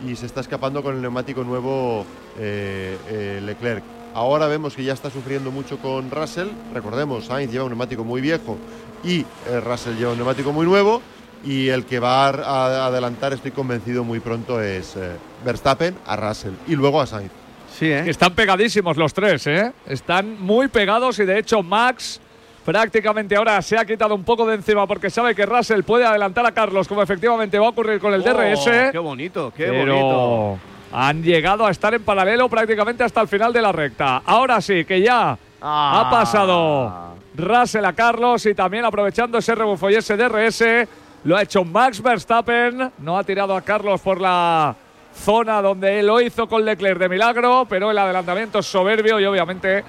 [0.05, 2.05] y se está escapando con el neumático nuevo
[2.37, 3.83] eh, eh, Leclerc.
[4.13, 6.47] Ahora vemos que ya está sufriendo mucho con Russell.
[6.73, 8.57] Recordemos, Sainz lleva un neumático muy viejo
[9.03, 11.01] y eh, Russell lleva un neumático muy nuevo.
[11.43, 16.15] Y el que va a, a adelantar, estoy convencido, muy pronto es eh, Verstappen a
[16.17, 17.31] Russell y luego a Sainz.
[17.79, 18.03] Sí, ¿eh?
[18.09, 19.71] Están pegadísimos los tres, ¿eh?
[19.87, 22.19] Están muy pegados y de hecho Max
[22.65, 26.45] prácticamente ahora se ha quitado un poco de encima porque sabe que Russell puede adelantar
[26.45, 28.91] a Carlos como efectivamente va a ocurrir con el Oh, DRS.
[28.91, 29.53] ¡Qué bonito!
[29.55, 30.59] ¡Qué pero bonito!
[30.91, 34.21] han llegado a estar en paralelo prácticamente hasta el final de la recta.
[34.25, 36.01] Ahora sí, que ya Ah.
[36.01, 40.87] ha pasado Russell a Carlos y también aprovechando ese rebufo y ese DRS,
[41.23, 42.91] lo ha hecho Max Verstappen.
[42.99, 44.75] No ha tirado a Carlos por la
[45.13, 49.25] zona donde él lo hizo con Leclerc de milagro, pero el adelantamiento es soberbio y
[49.25, 49.83] obviamente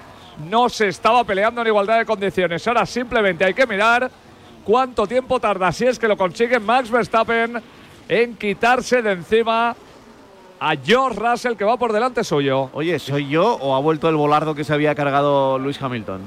[0.49, 2.67] no se estaba peleando en igualdad de condiciones.
[2.67, 4.09] Ahora simplemente hay que mirar
[4.63, 7.61] cuánto tiempo tarda, si es que lo consigue Max Verstappen,
[8.07, 9.75] en quitarse de encima
[10.63, 12.69] a George Russell que va por delante suyo.
[12.73, 16.21] Oye, ¿soy yo o ha vuelto el volardo que se había cargado Luis Hamilton?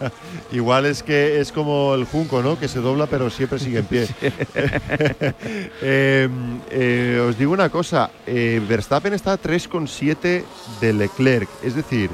[0.52, 2.58] Igual es que es como el junco, ¿no?
[2.58, 4.08] Que se dobla pero siempre sigue en pie.
[5.82, 6.28] Eh,
[6.70, 10.42] eh, os digo una cosa, eh, Verstappen está a 3,7
[10.80, 12.10] de Leclerc, es decir,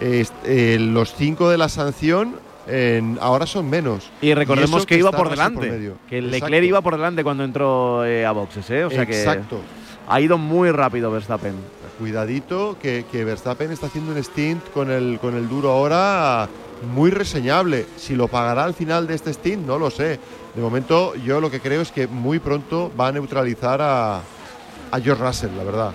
[0.00, 2.36] eh, los cinco de la sanción
[2.66, 4.10] en- ahora son menos.
[4.22, 5.70] Y recordemos que, iba por delante.
[5.70, 5.96] medio.
[6.08, 6.46] que Exacto.
[6.46, 8.84] Leclerc iba por delante cuando entró eh, a boxes, ¿eh?
[8.84, 9.56] O sea Exacto.
[9.56, 9.82] que
[10.12, 11.54] ha ido muy rápido Verstappen.
[11.98, 16.48] Cuidadito, que, que Verstappen está haciendo un stint con el, con el duro ahora
[16.94, 17.86] muy reseñable.
[17.96, 20.18] Si lo pagará al final de este stint, no lo sé.
[20.54, 25.00] De momento, yo lo que creo es que muy pronto va a neutralizar a, a
[25.02, 25.92] George Russell, la verdad.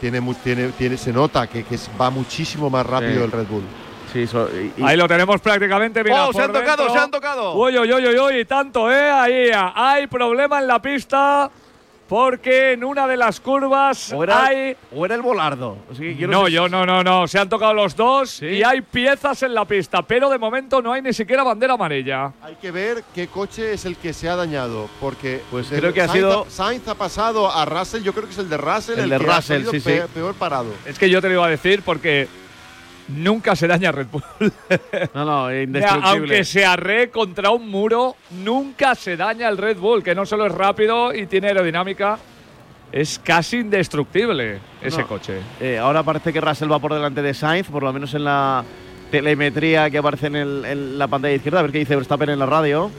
[0.00, 1.64] Tiene, mu- tiene, tiene, se nota que,
[2.00, 3.22] va muchísimo más rápido Sí.
[3.24, 3.64] el Red Bull.
[4.12, 6.02] Sí, so- y- y- Ahí lo tenemos prácticamente.
[6.02, 6.94] Mira, ¡Oh, se han tocado, dentro.
[6.94, 7.54] se han tocado!
[7.56, 9.10] Uy, uy, uy, uy, tanto, ¿eh?
[9.10, 11.50] Ahí hay problema en la pista
[12.08, 14.76] porque en una de las curvas o, era, hay.
[14.94, 15.78] o era el volardo.
[15.98, 17.26] Yo No, sé- yo no, no, no.
[17.26, 20.92] Se han tocado los dos y hay piezas en la pista, pero de momento no
[20.92, 22.32] hay ni siquiera bandera amarilla.
[22.42, 26.02] Hay que ver qué coche es el que se ha dañado, porque Pues creo que
[26.02, 28.98] ha Sainz sido- Sainz ha pasado a Russell, yo creo que es el de Russell
[28.98, 29.92] El el, de que ha Russell, sí, sí.
[30.12, 30.66] peor parado.
[30.86, 32.28] Es que yo te lo iba a decir porque
[33.08, 34.22] nunca se daña Red Bull.
[35.14, 36.08] No, no, indestructible.
[36.10, 40.46] Aunque se arree contra un muro, nunca se daña el Red Bull, que no solo
[40.46, 42.18] es rápido y tiene aerodinámica,
[42.92, 45.06] es casi indestructible ese No.
[45.08, 45.40] coche.
[45.60, 48.64] Eh, ahora parece que Russell va por delante de Sainz, por lo menos en la
[49.10, 51.58] telemetría que aparece en, el- en la pantalla izquierda.
[51.60, 52.90] A ver qué dice Verstappen en la radio.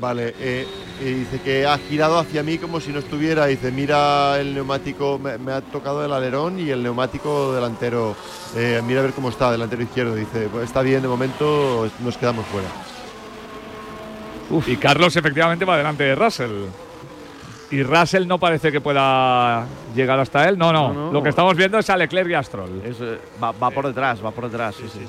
[0.00, 0.66] Vale, eh,
[1.00, 3.46] y dice que ha girado hacia mí como si no estuviera.
[3.46, 8.16] Dice, mira el neumático, me, me ha tocado el alerón y el neumático delantero.
[8.56, 10.14] eh, mira a ver cómo está, delantero izquierdo.
[10.14, 12.68] Dice, pues está bien, de momento nos quedamos fuera.
[14.66, 16.66] Y Carlos efectivamente va delante de Russell.
[17.70, 20.56] Y Russell no parece que pueda llegar hasta él.
[20.56, 20.92] No, no.
[20.92, 21.12] No, no.
[21.12, 22.80] Lo que estamos viendo es a Leclerc y a Stroll.
[22.84, 24.76] Es, eh, va, va por detrás, va por detrás.
[24.76, 25.00] Sí, sí.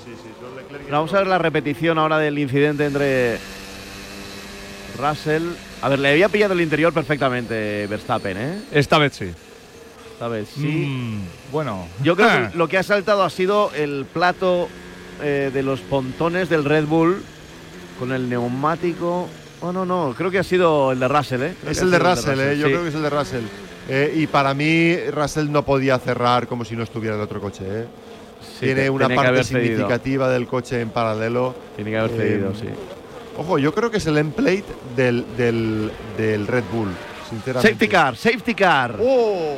[0.70, 3.38] Pero Vamos a ver la repetición ahora del incidente entre
[4.98, 5.44] Russell.
[5.82, 8.62] A ver, le había pillado el interior perfectamente Verstappen, ¿eh?
[8.72, 9.32] Esta vez sí.
[10.14, 10.66] Esta vez sí.
[10.88, 11.88] Mm, bueno.
[12.02, 12.50] Yo creo Ah.
[12.52, 14.68] que lo que ha saltado ha sido el plato
[15.22, 17.22] eh, de los pontones del Red Bull
[18.00, 19.28] con el neumático.
[19.62, 21.54] Oh, no, no, creo que ha sido el de Russell, ¿eh?
[21.60, 22.72] Creo Es el de Russell, eh, yo sí.
[22.72, 23.44] creo que es el de Russell.
[23.90, 27.64] Eh, y para mí, Russell no podía cerrar como si no estuviera el otro coche.
[27.66, 27.86] eh.
[28.60, 29.62] Sí, Tiene una parte cedido.
[29.66, 31.56] significativa del coche en paralelo.
[31.76, 32.68] Tiene que haber cedido, sí.
[33.38, 34.64] Ojo, yo creo que es el emplate
[34.96, 36.90] del, del, del Red Bull,
[37.30, 37.70] sinceramente.
[37.70, 38.96] Safety car, safety car.
[39.02, 39.58] ¡Oh!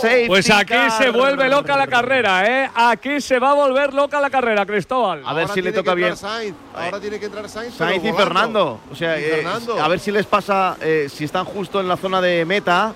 [0.00, 0.90] Safety Pues aquí car.
[0.92, 2.70] se vuelve loca la carrera, ¿eh?
[2.74, 5.22] Aquí se va a volver loca la carrera, Cristóbal.
[5.24, 6.16] A ver Ahora si le toca bien.
[6.16, 6.54] Sainz.
[6.74, 7.74] Ahora tiene que entrar Sainz.
[7.74, 8.12] Sainz y.
[8.12, 8.80] Fernando.
[8.90, 9.80] O sea, Y eh, Fernando.
[9.82, 12.94] a ver si les pasa, eh, si están justo en la zona de meta,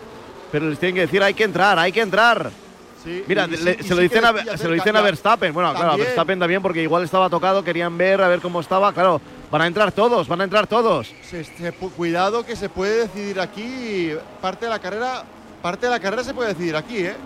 [0.53, 2.51] pero les tienen que decir hay que entrar, hay que entrar.
[3.05, 5.01] Sí, Mira, y- y le- sí- y se, lo dicen a, se lo dicen a.
[5.01, 5.53] Verstappen.
[5.55, 5.97] Bueno, claro, a.
[5.97, 8.93] Verstappen también porque igual estaba tocado, querían ver a ver cómo estaba.
[8.93, 9.20] Claro,
[9.51, 11.12] van a entrar todos, van a entrar todos.
[11.22, 14.11] Se- se pu- cuidado que se puede decidir aquí.
[14.41, 15.22] Parte de la carrera,
[15.66, 17.16] parte de la carrera se puede decidir aquí, ¿eh?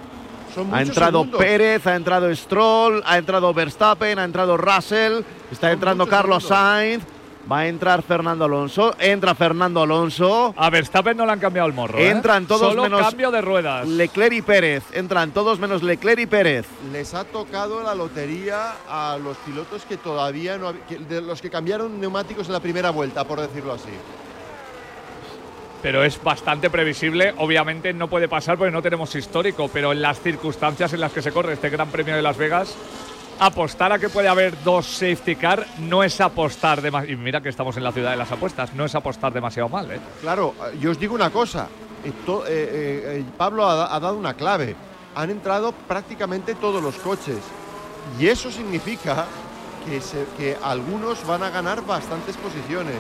[0.55, 1.39] Son Ha entrado segundos.
[1.41, 5.21] Pérez, ha entrado Stroll, ha entrado Verstappen, ha entrado Russell,
[5.53, 6.59] está Son entrando Carlos segundos.
[6.67, 7.05] Sainz,
[7.53, 11.75] va a entrar Fernando Alonso, entra Fernando Alonso, A Verstappen no le han cambiado el
[11.75, 11.99] morro.
[11.99, 12.09] ¿eh?
[12.09, 13.87] Entran todos Solo menos- cambio de ruedas.
[13.87, 16.65] Leclerc y Pérez, entran todos menos Leclerc y Pérez.
[16.93, 22.01] Les ha tocado la lotería a los pilotos que todavía no de los que cambiaron
[22.01, 23.91] neumáticos en la primera vuelta, por decirlo así.
[25.83, 27.35] Pero es bastante previsible.
[27.39, 31.23] Obviamente no puede pasar porque no tenemos histórico, pero en las circunstancias en las que
[31.23, 32.75] se corre este Gran Premio de Las Vegas,
[33.39, 37.13] apostar a que puede haber dos safety car no es apostar demasiado.
[37.15, 39.91] Y mira que estamos en la ciudad de las apuestas, no es apostar demasiado mal.
[39.91, 40.01] ¿eh?
[40.21, 41.69] Claro, yo os digo una cosa.
[42.05, 44.75] eh, to- eh, eh, eh, Pablo ha, ha dado una clave.
[45.15, 47.39] Han entrado prácticamente todos los coches.
[48.19, 49.27] Y eso significa
[49.87, 52.97] que, se- que algunos van a ganar bastantes posiciones.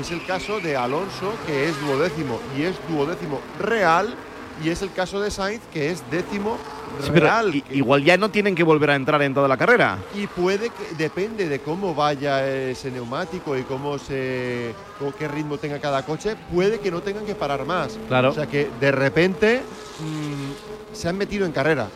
[0.00, 4.14] Es el caso de Alonso, que es duodécimo, y es duodécimo real.
[4.62, 6.58] Y es el caso de Sainz, que es décimo
[7.02, 7.54] Sí, real.
[7.70, 9.96] igual ya no tienen que volver a entrar en toda la carrera.
[10.14, 15.56] y puede que, depende de cómo vaya ese neumático y cómo se, o qué ritmo
[15.56, 17.98] tenga cada coche, puede que no tengan que parar más.
[18.08, 18.28] Claro.
[18.30, 19.62] O sea que de repente
[20.00, 21.88] mm, se han metido en carrera.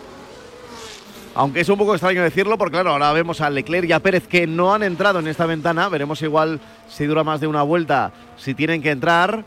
[1.36, 4.26] Aunque es un poco extraño decirlo, porque claro, ahora vemos a Leclerc y a Pérez
[4.26, 5.90] que no han entrado en esta ventana.
[5.90, 9.44] Veremos igual si dura más de una vuelta, si tienen que entrar.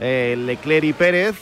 [0.00, 1.36] Eh, Leclerc y Pérez.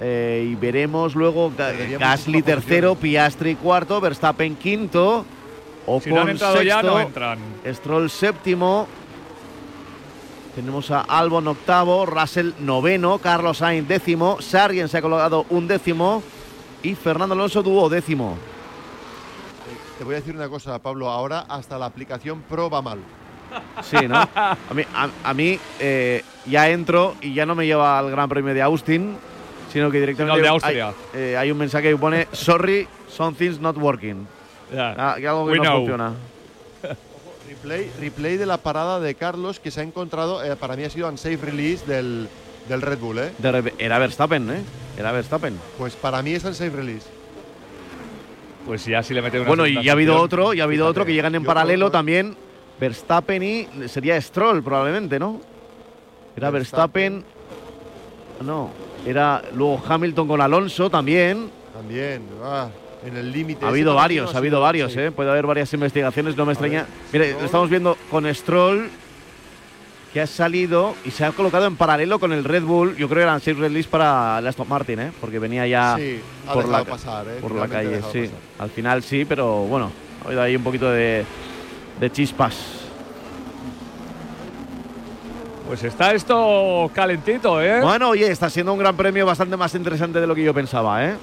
[0.00, 1.52] Eh, y veremos luego
[1.98, 2.94] Gasly tercero.
[2.94, 5.26] Piastri cuarto, Verstappen quinto.
[5.86, 7.38] Ocon Si no han entrado ya, sexto, no entran.
[7.66, 8.86] Stroll séptimo.
[10.54, 16.22] Tenemos a Albon octavo, Russell noveno, Carlos Sainz décimo, Sargent se ha colocado un décimo
[16.84, 18.36] y Fernando Alonso duodécimo.
[18.36, 18.53] Eh,
[19.98, 21.08] Te voy a decir una cosa, Pablo.
[21.08, 22.98] Ahora hasta la aplicación Pro va mal.
[23.82, 24.16] Sí, ¿no?
[24.16, 28.28] A mí, a, a mí, eh, ya entro y ya no me lleva al Gran
[28.28, 29.16] Premio de Austin,
[29.72, 30.92] sino que directamente de hay- Austria.
[31.14, 34.26] eh, hay, un mensaje que pone Sorry, something's not working.
[34.74, 34.94] Ya.
[34.98, 35.76] Ah, que algo que We no know.
[35.78, 36.12] funciona.
[37.48, 40.90] Replay, replay de la parada de Carlos que se ha encontrado, eh, para mí ha
[40.90, 42.28] sido unsafe release del,
[42.68, 43.32] del Red Bull, ¿eh?
[43.38, 44.62] De era Verstappen, ¿eh?
[44.98, 45.58] Era Verstappen.
[45.78, 47.06] Pues para mí es unsafe release.
[48.66, 50.86] Pues ya si le mete una Bueno, y ya ha habido otro, y ha habido
[50.86, 52.36] otro que llegan en yo paralelo creo- también
[52.80, 55.40] Verstappen y sería Stroll probablemente, ¿no?
[56.36, 57.22] Era Verstappen.
[57.22, 58.46] Verstappen.
[58.46, 58.70] No,
[59.06, 61.50] era luego Hamilton con Alonso también.
[61.72, 62.68] También, ah,
[63.06, 63.64] en el límite.
[63.64, 64.96] Ha habido varios, no ha habido varios.
[64.96, 65.10] ¿eh?
[65.12, 66.82] Puede haber varias investigaciones, no me extraña.
[66.82, 67.44] ver, Mire, Stroll.
[67.44, 68.88] estamos viendo con Stroll,
[70.14, 72.96] que ha salido y se ha colocado en paralelo con el Red Bull.
[72.96, 75.12] Yo creo que eran seis release para el Aston Martin, ¿eh?
[75.20, 77.38] Porque venía ya Sí, ha por la, dejado pasar, ¿eh?
[77.40, 78.20] por la calle, sí.
[78.20, 78.36] pasar.
[78.60, 79.90] Al final sí, pero bueno,
[80.22, 81.24] ha habido ahí un poquito de,
[81.98, 82.54] de chispas.
[85.66, 87.80] Pues está esto calentito, ¿eh?
[87.80, 91.04] Bueno, oye, está siendo un gran premio bastante más interesante de lo que yo pensaba,
[91.04, 91.16] ¿eh?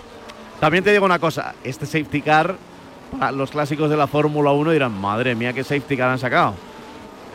[0.59, 2.55] También te digo una cosa, este safety car,
[3.17, 6.55] para los clásicos de la Fórmula 1 dirán, madre mía, qué safety car han sacado.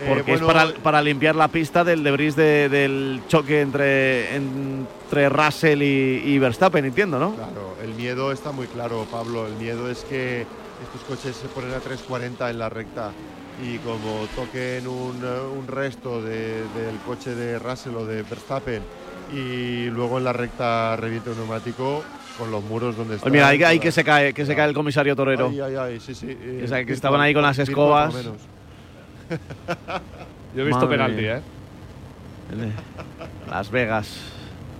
[0.02, 5.28] Eh, Porque es para, para limpiar la pista del debris de- del choque entre, entre
[5.30, 7.34] Russell y, y Verstappen, entiendo, ¿no?
[7.34, 9.46] Claro, el miedo está muy claro, Pablo.
[9.46, 10.42] El miedo es que
[10.82, 13.10] estos coches se ponen a 3.40 en la recta
[13.64, 18.82] y como toquen un, eh, un resto de- del coche de Russell o de Verstappen
[19.32, 22.02] y luego en la recta reviente un neumático
[22.38, 23.24] con los muros donde está.
[23.24, 25.48] Pues mira, ahí, ahí que se cae, que se cae el comisario Torero.
[25.48, 26.26] Ay, ay, ay, sí, sí.
[26.28, 28.14] eh, que estaban ahí con las escobas.
[30.54, 31.38] Yo he visto Madre penalti, mía.
[31.38, 32.72] ¿eh?
[33.50, 34.16] Las Vegas,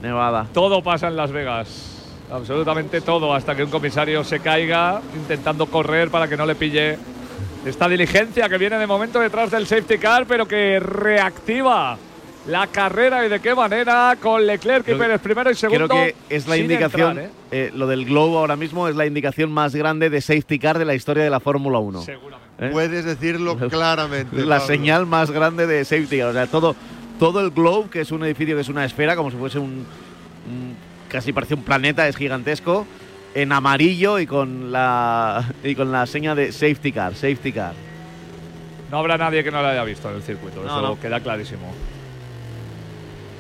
[0.03, 0.47] Nevada.
[0.53, 1.93] Todo pasa en Las Vegas.
[2.31, 6.99] Absolutamente todo, hasta que un comisario se caiga intentando correr para que no le pille
[7.65, 11.97] esta diligencia que viene de momento detrás del safety car, pero que reactiva
[12.49, 15.89] la carrera y de qué manera con Leclerc y Creo Pérez primero y segundo.
[15.89, 17.31] Creo que es la indicación, entrar, ¿eh?
[17.51, 20.85] eh, lo del globo ahora mismo es la indicación más grande de safety car de
[20.85, 22.03] la historia de la Fórmula 1.
[22.03, 22.47] Seguramente.
[22.61, 22.71] ¿eh?
[22.71, 24.37] Puedes decirlo claramente.
[24.45, 24.67] la Pablo.
[24.75, 26.29] señal más grande de safety car.
[26.29, 26.77] O sea, todo,
[27.19, 29.85] todo el globe, que es un edificio que es una esfera, como si fuese un,
[30.49, 30.77] un-
[31.09, 32.87] casi parece un planeta, es gigantesco,
[33.35, 37.75] en amarillo y con la y con la seña de safety car, safety car.
[38.91, 41.01] No habrá nadie que no lo haya visto en el circuito, No, eso no.
[41.01, 41.73] queda clarísimo.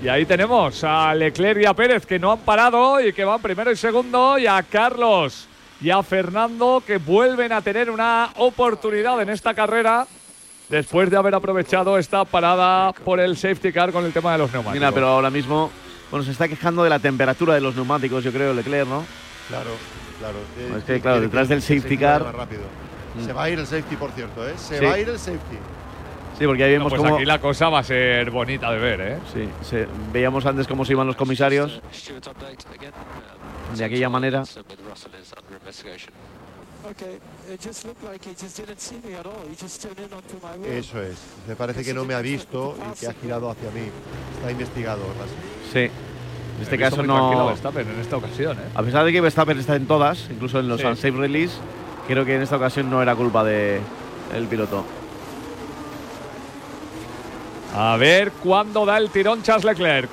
[0.03, 3.41] Y ahí tenemos a Leclerc y a Pérez que no han parado y que van
[3.41, 5.49] primero y segundo, y a Carlos
[5.81, 10.07] y a Fernando que vuelven a tener una oportunidad en esta carrera
[10.69, 14.53] después de haber aprovechado esta parada por el safety car con el tema de los
[14.53, 14.75] neumáticos.
[14.75, 15.71] Mira, pero ahora mismo
[16.11, 19.05] bueno, se está quejando de la temperatura de los neumáticos, yo creo, Leclerc, ¿no?
[19.49, 19.71] Claro,
[20.19, 20.37] claro.
[20.59, 22.63] Eh, Es que, claro, detrás del el safety car- más rápido.
[23.19, 23.25] Mm.
[23.25, 24.55] Se va a ir el safety, por cierto, ¿eh?
[24.57, 24.85] Se Sí.
[24.85, 25.59] va a ir el safety.
[26.39, 29.01] Sí, porque ahí vemos pues cómo aquí la cosa va a ser bonita de ver,
[29.01, 29.18] ¿eh?
[29.32, 29.78] sí,
[30.12, 31.80] veíamos antes cómo se iban los comisarios.
[33.74, 34.45] De aquella manera.
[40.78, 41.16] Eso es.
[41.49, 43.89] Me parece que no me ha visto y que ha girado hacia mí.
[44.39, 45.72] Está investigado, Russell.
[45.72, 45.91] Sí.
[46.57, 47.47] En este caso no.
[47.49, 48.62] Verstappen en esta ocasión, ¿eh?
[48.74, 50.87] A pesar de que Verstappen está en todas, incluso en los Sí.
[50.87, 51.57] unsafe release,
[52.07, 53.80] creo que en esta ocasión no era culpa de
[54.34, 54.84] el piloto.
[57.77, 60.11] A ver cuándo da el tirón Charles Leclerc.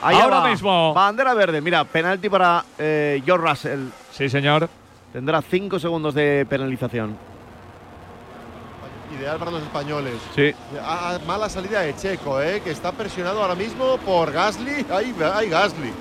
[0.00, 0.48] Ahí Ahora va.
[0.48, 0.94] mismo.
[0.94, 1.60] Bandera verde.
[1.60, 3.88] Mira, penalti para eh, George Russell.
[4.12, 4.68] Sí, señor.
[5.12, 7.16] Tendrá 5 segundos de penalización.
[9.18, 10.14] Ideal para los españoles.
[10.36, 10.54] Sí.
[10.80, 12.60] Ah, mala salida de Checo, ¿eh?
[12.62, 14.86] Que está presionado ahora mismo por Gasly.
[14.88, 15.92] ¡Ay, ay Gasly!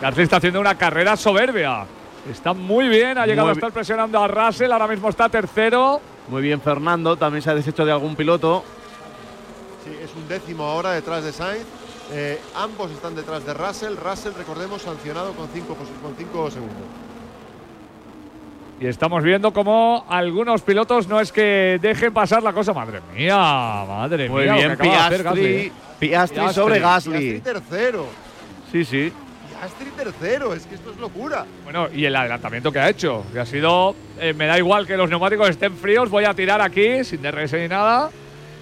[0.00, 1.84] Gasly está haciendo una carrera soberbia.
[2.30, 6.00] Está muy bien, ha llegado Muy a estar presionando a Russell, ahora mismo está tercero.
[6.28, 7.16] Muy bien, Fernando.
[7.16, 8.64] También se ha deshecho de algún piloto.
[9.86, 11.64] Sí, es un décimo ahora detrás de Sainz.
[12.12, 13.94] Eh, ambos están detrás de Russell.
[13.96, 16.76] Russell, recordemos, sancionado con 5 con cinco segundos.
[18.78, 22.74] Y estamos viendo cómo algunos pilotos no es que dejen pasar la cosa.
[22.74, 24.76] Madre mía, madre Muy mía.
[24.76, 25.72] que bien, Gasly, Piastri.
[25.98, 26.52] Piastri Piastri.
[26.54, 27.40] sobre Piastri Gasly.
[27.40, 28.06] tercero.
[28.70, 29.12] Sí, sí.
[29.48, 30.52] Piastri tercero.
[30.52, 31.46] Es que esto es locura.
[31.64, 34.96] Bueno, y el adelantamiento que ha hecho, que ha sido, eh, me da igual que
[34.96, 38.10] los neumáticos estén fríos, voy a tirar aquí sin DRS ni nada.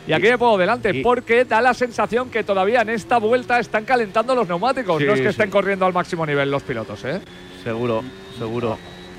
[0.07, 3.59] Y aquí me pongo delante, y- porque da la sensación que todavía en esta vuelta
[3.59, 4.99] están calentando los neumáticos.
[5.01, 5.31] Sí, no es que sí.
[5.31, 7.21] estén corriendo al máximo nivel los pilotos, ¿eh?
[7.63, 8.03] Seguro,
[8.39, 8.77] seguro.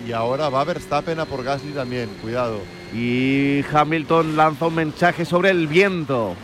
[0.07, 2.09] Y ahora va Verstappen a por Gasly también.
[2.21, 2.59] Cuidado.
[2.93, 6.35] Y Hamilton lanza un mensaje sobre el viento.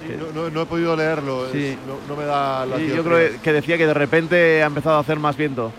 [0.00, 1.46] Sí, no, no- no he podido leerlo.
[1.52, 4.66] es- no, no me da la Y yo creo que decía que de repente ha
[4.66, 5.72] empezado a hacer más viento.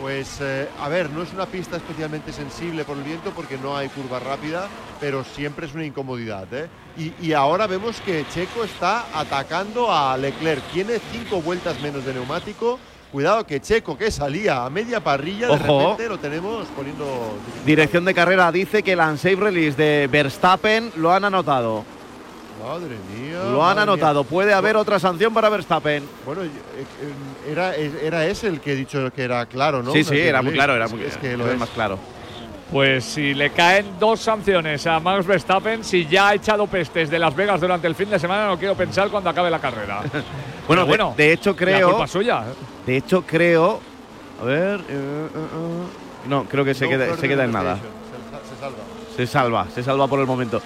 [0.00, 3.76] Pues, eh, a ver, no es una pista especialmente sensible por el viento porque no
[3.76, 4.68] hay curva rápida,
[5.00, 6.46] pero siempre es una incomodidad.
[6.52, 6.68] ¿eh?
[6.98, 10.62] Y, y ahora vemos que Checo está atacando a Leclerc.
[10.72, 12.78] Tiene cinco vueltas menos de neumático.
[13.10, 17.38] Cuidado que Checo, que salía a media parrilla, de repente lo tenemos poniendo.
[17.64, 21.84] Dirección de carrera dice que el unsafe release de Verstappen lo han anotado.
[22.64, 23.38] Madre mía.
[23.50, 23.82] Lo han mía.
[23.82, 24.24] anotado.
[24.24, 26.04] Puede haber otra sanción para Verstappen.
[26.24, 29.92] Bueno, eh, eh, era, era ese el que he dicho que era claro, ¿no?
[29.92, 31.58] Sí, sí, era muy claro, era Es- muy es que lo es.
[31.58, 31.98] más claro.
[32.72, 37.18] Pues si le caen dos sanciones a Max Verstappen, si ya ha echado pestes de
[37.20, 40.02] Las Vegas durante el fin de semana, no quiero pensar cuando acabe la carrera.
[40.66, 42.42] Bueno, de- bueno, de, hecho La creo, culpa es suya.
[42.84, 43.78] de hecho creo,
[44.42, 47.76] a ver, eh, eh, eh, no, creo que se No queda, se queda en nada.
[47.76, 48.76] se salva.
[49.16, 50.60] Se salva, se salva por el momento.